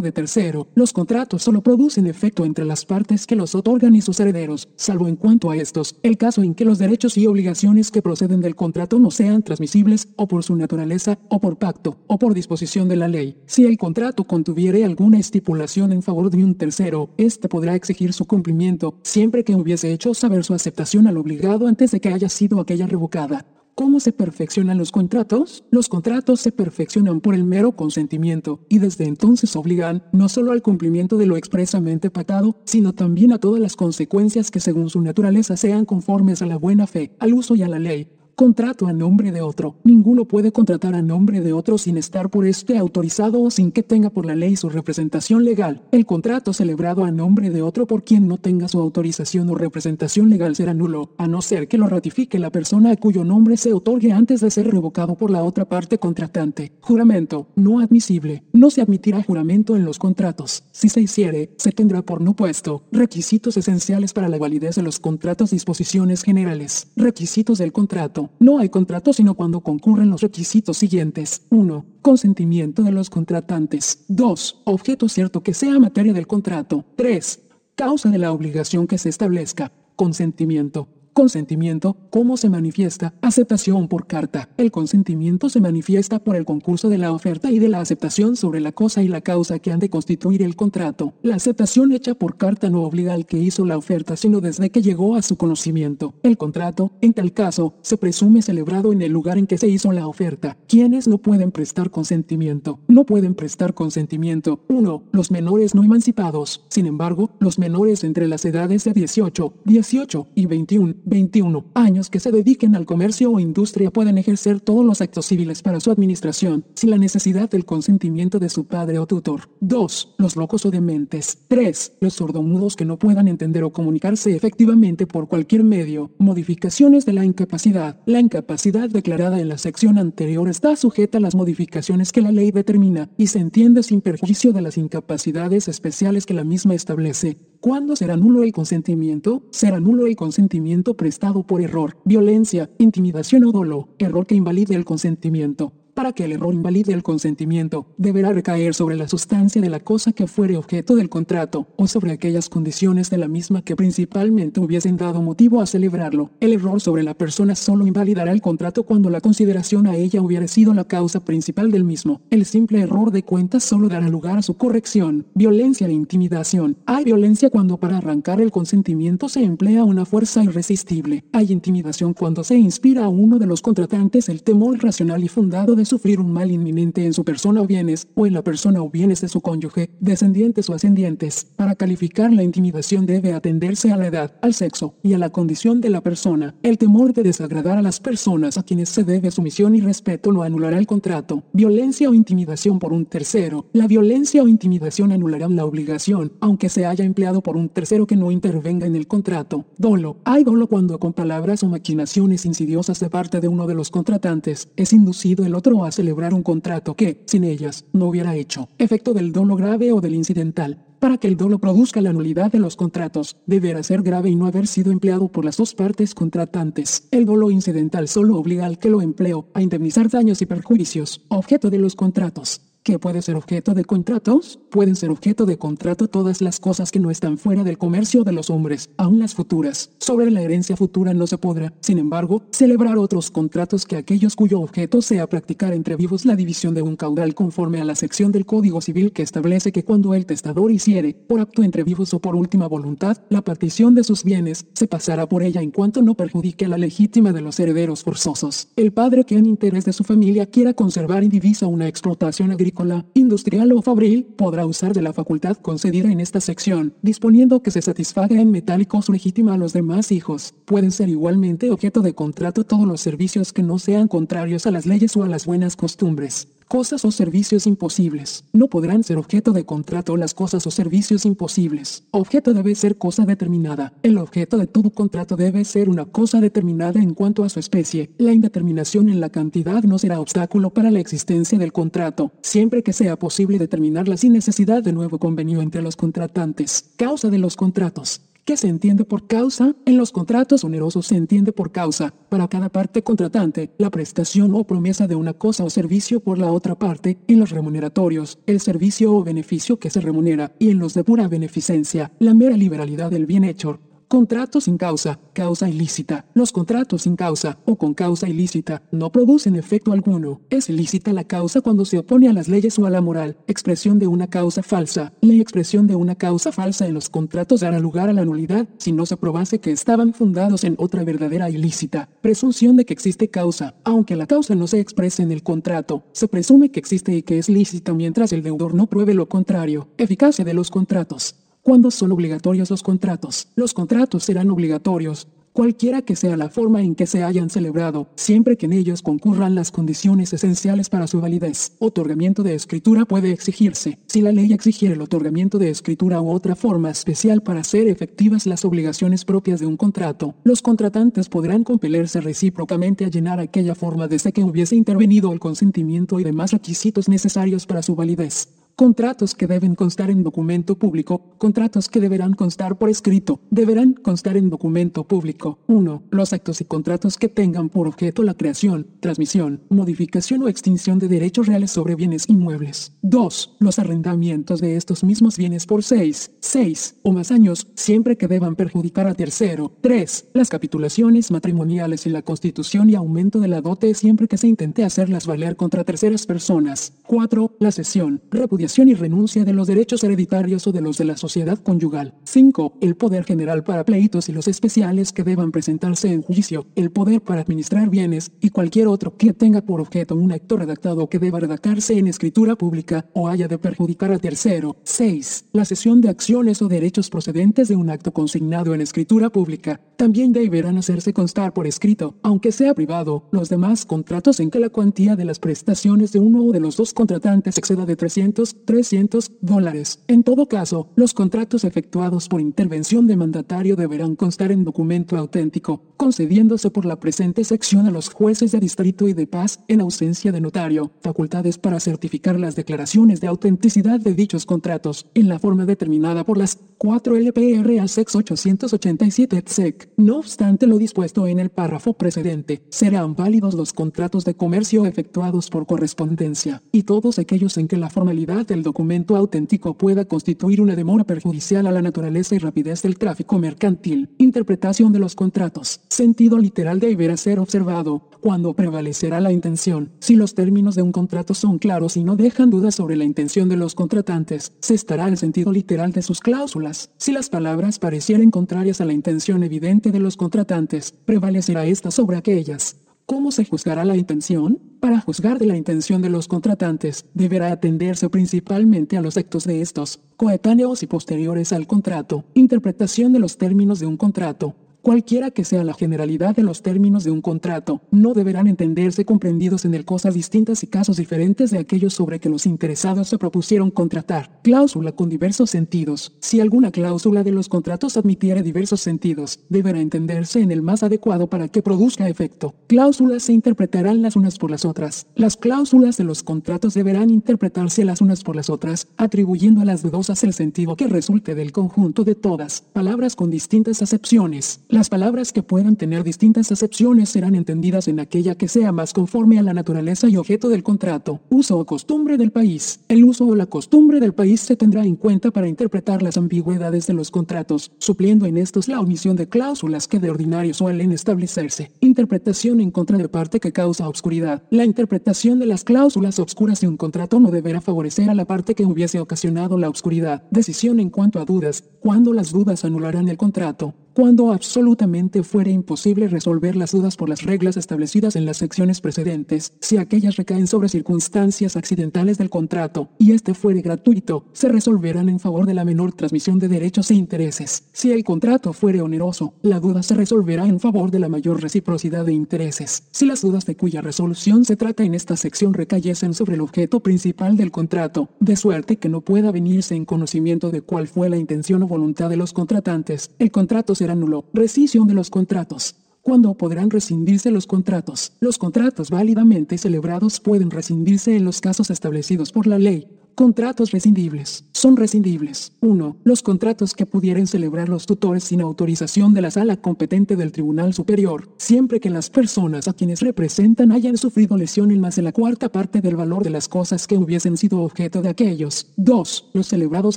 [0.00, 0.68] de tercero.
[0.74, 5.08] Los contratos solo producen efecto entre las partes que los otorgan y sus herederos, salvo
[5.08, 8.56] en cuanto a estos, el caso en que los derechos y obligaciones que proceden del
[8.56, 12.96] contrato no sean transmisibles, o por su naturaleza, o por pacto, o por disposición de
[12.96, 13.36] la ley.
[13.44, 18.24] Si el contrato contuviere alguna estipulación en favor de un tercero, éste podrá exigir su
[18.24, 22.58] cumplimiento, siempre que hubiese hecho saber su aceptación al obligado antes de que haya sido
[22.58, 23.44] aquella revocada.
[23.78, 25.62] ¿Cómo se perfeccionan los contratos?
[25.70, 30.62] Los contratos se perfeccionan por el mero consentimiento y desde entonces obligan no solo al
[30.62, 35.56] cumplimiento de lo expresamente pactado, sino también a todas las consecuencias que según su naturaleza
[35.56, 38.17] sean conformes a la buena fe, al uso y a la ley.
[38.38, 39.74] Contrato a nombre de otro.
[39.82, 43.82] Ninguno puede contratar a nombre de otro sin estar por este autorizado o sin que
[43.82, 45.82] tenga por la ley su representación legal.
[45.90, 50.30] El contrato celebrado a nombre de otro por quien no tenga su autorización o representación
[50.30, 53.72] legal será nulo, a no ser que lo ratifique la persona a cuyo nombre se
[53.72, 56.70] otorgue antes de ser revocado por la otra parte contratante.
[56.80, 57.48] Juramento.
[57.56, 58.44] No admisible.
[58.52, 60.62] No se admitirá juramento en los contratos.
[60.70, 62.84] Si se hiciere, se tendrá por no puesto.
[62.92, 65.50] Requisitos esenciales para la validez de los contratos.
[65.50, 66.92] Disposiciones generales.
[66.94, 68.27] Requisitos del contrato.
[68.38, 71.46] No hay contrato sino cuando concurren los requisitos siguientes.
[71.50, 71.84] 1.
[72.02, 74.04] Consentimiento de los contratantes.
[74.08, 74.62] 2.
[74.64, 76.84] Objeto cierto que sea materia del contrato.
[76.96, 77.42] 3.
[77.74, 79.72] Causa de la obligación que se establezca.
[79.96, 80.88] Consentimiento.
[81.18, 83.12] Consentimiento, ¿cómo se manifiesta?
[83.22, 84.50] Aceptación por carta.
[84.56, 88.60] El consentimiento se manifiesta por el concurso de la oferta y de la aceptación sobre
[88.60, 91.14] la cosa y la causa que han de constituir el contrato.
[91.22, 94.80] La aceptación hecha por carta no obliga al que hizo la oferta, sino desde que
[94.80, 96.14] llegó a su conocimiento.
[96.22, 99.90] El contrato, en tal caso, se presume celebrado en el lugar en que se hizo
[99.90, 100.56] la oferta.
[100.68, 102.78] ¿Quiénes no pueden prestar consentimiento?
[102.86, 104.60] No pueden prestar consentimiento.
[104.68, 105.02] 1.
[105.10, 106.64] Los menores no emancipados.
[106.68, 112.20] Sin embargo, los menores entre las edades de 18, 18 y 21 21 años que
[112.20, 116.64] se dediquen al comercio o industria pueden ejercer todos los actos civiles para su administración,
[116.74, 119.50] sin la necesidad del consentimiento de su padre o tutor.
[119.60, 120.14] 2.
[120.18, 121.38] Los locos o dementes.
[121.48, 121.92] 3.
[122.00, 126.10] Los sordomudos que no puedan entender o comunicarse efectivamente por cualquier medio.
[126.18, 128.00] Modificaciones de la incapacidad.
[128.06, 132.50] La incapacidad declarada en la sección anterior está sujeta a las modificaciones que la ley
[132.50, 137.36] determina y se entiende sin perjuicio de las incapacidades especiales que la misma establece.
[137.60, 139.42] ¿Cuándo será nulo el consentimiento?
[139.50, 144.84] Será nulo el consentimiento prestado por error, violencia, intimidación o dolo, error que invalide el
[144.84, 145.72] consentimiento.
[145.98, 150.12] Para que el error invalide el consentimiento, deberá recaer sobre la sustancia de la cosa
[150.12, 154.96] que fuere objeto del contrato, o sobre aquellas condiciones de la misma que principalmente hubiesen
[154.96, 156.30] dado motivo a celebrarlo.
[156.38, 160.46] El error sobre la persona solo invalidará el contrato cuando la consideración a ella hubiera
[160.46, 162.20] sido la causa principal del mismo.
[162.30, 165.26] El simple error de cuentas solo dará lugar a su corrección.
[165.34, 166.76] Violencia e intimidación.
[166.86, 171.24] Hay violencia cuando para arrancar el consentimiento se emplea una fuerza irresistible.
[171.32, 175.74] Hay intimidación cuando se inspira a uno de los contratantes el temor racional y fundado
[175.74, 178.90] de sufrir un mal inminente en su persona o bienes, o en la persona o
[178.90, 181.46] bienes de su cónyuge, descendientes o ascendientes.
[181.56, 185.80] Para calificar la intimidación debe atenderse a la edad, al sexo y a la condición
[185.80, 186.54] de la persona.
[186.62, 190.42] El temor de desagradar a las personas a quienes se debe sumisión y respeto no
[190.42, 191.42] anulará el contrato.
[191.52, 193.66] Violencia o intimidación por un tercero.
[193.72, 198.16] La violencia o intimidación anulará la obligación, aunque se haya empleado por un tercero que
[198.16, 199.64] no intervenga en el contrato.
[199.76, 200.16] Dolo.
[200.24, 204.68] Hay dolo cuando con palabras o maquinaciones insidiosas de parte de uno de los contratantes
[204.76, 208.68] es inducido el otro a celebrar un contrato que, sin ellas, no hubiera hecho.
[208.78, 210.84] Efecto del dolo grave o del incidental.
[211.00, 214.46] Para que el dolo produzca la nulidad de los contratos, deberá ser grave y no
[214.46, 217.06] haber sido empleado por las dos partes contratantes.
[217.12, 221.70] El dolo incidental solo obliga al que lo empleó a indemnizar daños y perjuicios, objeto
[221.70, 226.40] de los contratos que puede ser objeto de contratos, pueden ser objeto de contrato todas
[226.40, 229.90] las cosas que no están fuera del comercio de los hombres, aun las futuras.
[229.98, 234.60] Sobre la herencia futura no se podrá, sin embargo, celebrar otros contratos que aquellos cuyo
[234.60, 238.46] objeto sea practicar entre vivos la división de un caudal conforme a la sección del
[238.46, 242.36] Código Civil que establece que cuando el testador hiciere, por acto entre vivos o por
[242.36, 246.64] última voluntad, la partición de sus bienes, se pasará por ella en cuanto no perjudique
[246.64, 248.68] a la legítima de los herederos forzosos.
[248.76, 252.77] El padre que en interés de su familia quiera conservar indivisa una explotación agrícola
[253.14, 257.82] industrial o fabril, podrá usar de la facultad concedida en esta sección, disponiendo que se
[257.82, 260.54] satisfaga en metálico su legítima a los demás hijos.
[260.64, 264.86] Pueden ser igualmente objeto de contrato todos los servicios que no sean contrarios a las
[264.86, 268.44] leyes o a las buenas costumbres cosas o servicios imposibles.
[268.52, 272.04] No podrán ser objeto de contrato las cosas o servicios imposibles.
[272.10, 273.94] Objeto debe ser cosa determinada.
[274.02, 278.10] El objeto de todo contrato debe ser una cosa determinada en cuanto a su especie.
[278.18, 282.92] La indeterminación en la cantidad no será obstáculo para la existencia del contrato, siempre que
[282.92, 286.90] sea posible determinarla sin necesidad de nuevo convenio entre los contratantes.
[286.96, 288.20] Causa de los contratos.
[288.48, 289.76] ¿Qué se entiende por causa?
[289.84, 294.64] En los contratos onerosos se entiende por causa, para cada parte contratante, la prestación o
[294.64, 299.14] promesa de una cosa o servicio por la otra parte, en los remuneratorios, el servicio
[299.14, 303.26] o beneficio que se remunera, y en los de pura beneficencia, la mera liberalidad del
[303.26, 306.24] bien hecho, Contratos sin causa, causa ilícita.
[306.32, 310.40] Los contratos sin causa o con causa ilícita no producen efecto alguno.
[310.48, 313.36] Es ilícita la causa cuando se opone a las leyes o a la moral.
[313.46, 315.12] Expresión de una causa falsa.
[315.20, 318.92] La expresión de una causa falsa en los contratos dará lugar a la nulidad si
[318.92, 322.08] no se probase que estaban fundados en otra verdadera ilícita.
[322.22, 323.74] Presunción de que existe causa.
[323.84, 327.38] Aunque la causa no se exprese en el contrato, se presume que existe y que
[327.38, 329.88] es lícita mientras el deudor no pruebe lo contrario.
[329.98, 331.34] Eficacia de los contratos.
[331.68, 333.48] ¿Cuándo son obligatorios los contratos?
[333.54, 338.56] Los contratos serán obligatorios, cualquiera que sea la forma en que se hayan celebrado, siempre
[338.56, 341.72] que en ellos concurran las condiciones esenciales para su validez.
[341.78, 346.56] Otorgamiento de escritura puede exigirse, si la ley exigiera el otorgamiento de escritura u otra
[346.56, 350.36] forma especial para hacer efectivas las obligaciones propias de un contrato.
[350.44, 356.18] Los contratantes podrán compelerse recíprocamente a llenar aquella forma desde que hubiese intervenido el consentimiento
[356.18, 358.48] y demás requisitos necesarios para su validez.
[358.78, 361.34] Contratos que deben constar en documento público.
[361.38, 363.40] Contratos que deberán constar por escrito.
[363.50, 365.58] Deberán constar en documento público.
[365.66, 366.04] 1.
[366.12, 371.08] Los actos y contratos que tengan por objeto la creación, transmisión, modificación o extinción de
[371.08, 372.92] derechos reales sobre bienes inmuebles.
[373.02, 373.56] 2.
[373.58, 378.54] Los arrendamientos de estos mismos bienes por 6, 6 o más años, siempre que deban
[378.54, 379.72] perjudicar a tercero.
[379.80, 380.28] 3.
[380.34, 384.84] Las capitulaciones matrimoniales y la constitución y aumento de la dote siempre que se intente
[384.84, 386.92] hacerlas valer contra terceras personas.
[387.08, 387.56] 4.
[387.58, 391.58] La cesión, repudiación y renuncia de los derechos hereditarios o de los de la sociedad
[391.58, 392.14] conyugal.
[392.24, 392.74] 5.
[392.80, 396.66] El poder general para pleitos y los especiales que deban presentarse en juicio.
[396.76, 401.08] El poder para administrar bienes y cualquier otro que tenga por objeto un acto redactado
[401.08, 404.76] que deba redactarse en escritura pública o haya de perjudicar a tercero.
[404.84, 405.46] 6.
[405.52, 410.32] La cesión de acciones o derechos procedentes de un acto consignado en escritura pública también
[410.32, 415.16] deberán hacerse constar por escrito, aunque sea privado, los demás contratos en que la cuantía
[415.16, 420.00] de las prestaciones de uno o de los dos contratantes exceda de 300 300 dólares.
[420.08, 425.82] En todo caso, los contratos efectuados por intervención de mandatario deberán constar en documento auténtico,
[425.96, 430.32] concediéndose por la presente sección a los jueces de distrito y de paz, en ausencia
[430.32, 435.64] de notario, facultades para certificar las declaraciones de autenticidad de dichos contratos, en la forma
[435.64, 439.90] determinada por las 4 LPR a 887 ETSEC.
[439.96, 445.50] No obstante lo dispuesto en el párrafo precedente, serán válidos los contratos de comercio efectuados
[445.50, 450.74] por correspondencia, y todos aquellos en que la formalidad del documento auténtico pueda constituir una
[450.74, 454.10] demora perjudicial a la naturaleza y rapidez del tráfico mercantil.
[454.18, 455.80] Interpretación de los contratos.
[455.88, 459.92] Sentido literal deberá ser observado cuando prevalecerá la intención.
[460.00, 463.48] Si los términos de un contrato son claros y no dejan dudas sobre la intención
[463.48, 466.90] de los contratantes, se estará el sentido literal de sus cláusulas.
[466.96, 472.16] Si las palabras parecieren contrarias a la intención evidente de los contratantes, prevalecerá esta sobre
[472.16, 472.76] aquellas.
[473.10, 474.60] ¿Cómo se juzgará la intención?
[474.80, 479.62] Para juzgar de la intención de los contratantes, deberá atenderse principalmente a los actos de
[479.62, 485.44] estos, coetáneos y posteriores al contrato, interpretación de los términos de un contrato, Cualquiera que
[485.44, 489.84] sea la generalidad de los términos de un contrato, no deberán entenderse comprendidos en el
[489.84, 494.40] cosas distintas y casos diferentes de aquellos sobre que los interesados se propusieron contratar.
[494.42, 496.12] Cláusula con diversos sentidos.
[496.20, 501.28] Si alguna cláusula de los contratos admitiere diversos sentidos, deberá entenderse en el más adecuado
[501.28, 502.54] para que produzca efecto.
[502.68, 505.06] Cláusulas se interpretarán las unas por las otras.
[505.16, 509.82] Las cláusulas de los contratos deberán interpretarse las unas por las otras, atribuyendo a las
[509.82, 512.62] dudosas el sentido que resulte del conjunto de todas.
[512.72, 514.60] Palabras con distintas acepciones.
[514.70, 519.38] Las palabras que puedan tener distintas acepciones serán entendidas en aquella que sea más conforme
[519.38, 521.20] a la naturaleza y objeto del contrato.
[521.30, 522.80] Uso o costumbre del país.
[522.88, 526.86] El uso o la costumbre del país se tendrá en cuenta para interpretar las ambigüedades
[526.86, 531.72] de los contratos, supliendo en estos la omisión de cláusulas que de ordinario suelen establecerse.
[531.80, 534.42] Interpretación en contra de parte que causa obscuridad.
[534.50, 538.54] La interpretación de las cláusulas obscuras de un contrato no deberá favorecer a la parte
[538.54, 540.24] que hubiese ocasionado la obscuridad.
[540.30, 541.64] Decisión en cuanto a dudas.
[541.80, 547.24] Cuando las dudas anularán el contrato cuando absolutamente fuere imposible resolver las dudas por las
[547.24, 553.10] reglas establecidas en las secciones precedentes, si aquellas recaen sobre circunstancias accidentales del contrato, y
[553.10, 557.64] este fuere gratuito, se resolverán en favor de la menor transmisión de derechos e intereses.
[557.72, 562.06] Si el contrato fuere oneroso, la duda se resolverá en favor de la mayor reciprocidad
[562.06, 562.84] de intereses.
[562.92, 566.78] Si las dudas de cuya resolución se trata en esta sección recayesen sobre el objeto
[566.78, 571.16] principal del contrato, de suerte que no pueda venirse en conocimiento de cuál fue la
[571.16, 574.24] intención o voluntad de los contratantes, el contrato será.
[574.32, 575.76] Rescisión de los contratos.
[576.02, 578.12] ¿Cuándo podrán rescindirse los contratos?
[578.20, 582.86] Los contratos válidamente celebrados pueden rescindirse en los casos establecidos por la ley,
[583.18, 584.44] Contratos rescindibles.
[584.52, 585.50] Son rescindibles.
[585.60, 585.96] 1.
[586.04, 590.72] Los contratos que pudieran celebrar los tutores sin autorización de la sala competente del Tribunal
[590.72, 595.10] Superior, siempre que las personas a quienes representan hayan sufrido lesión en más de la
[595.10, 598.68] cuarta parte del valor de las cosas que hubiesen sido objeto de aquellos.
[598.76, 599.30] 2.
[599.32, 599.96] Los celebrados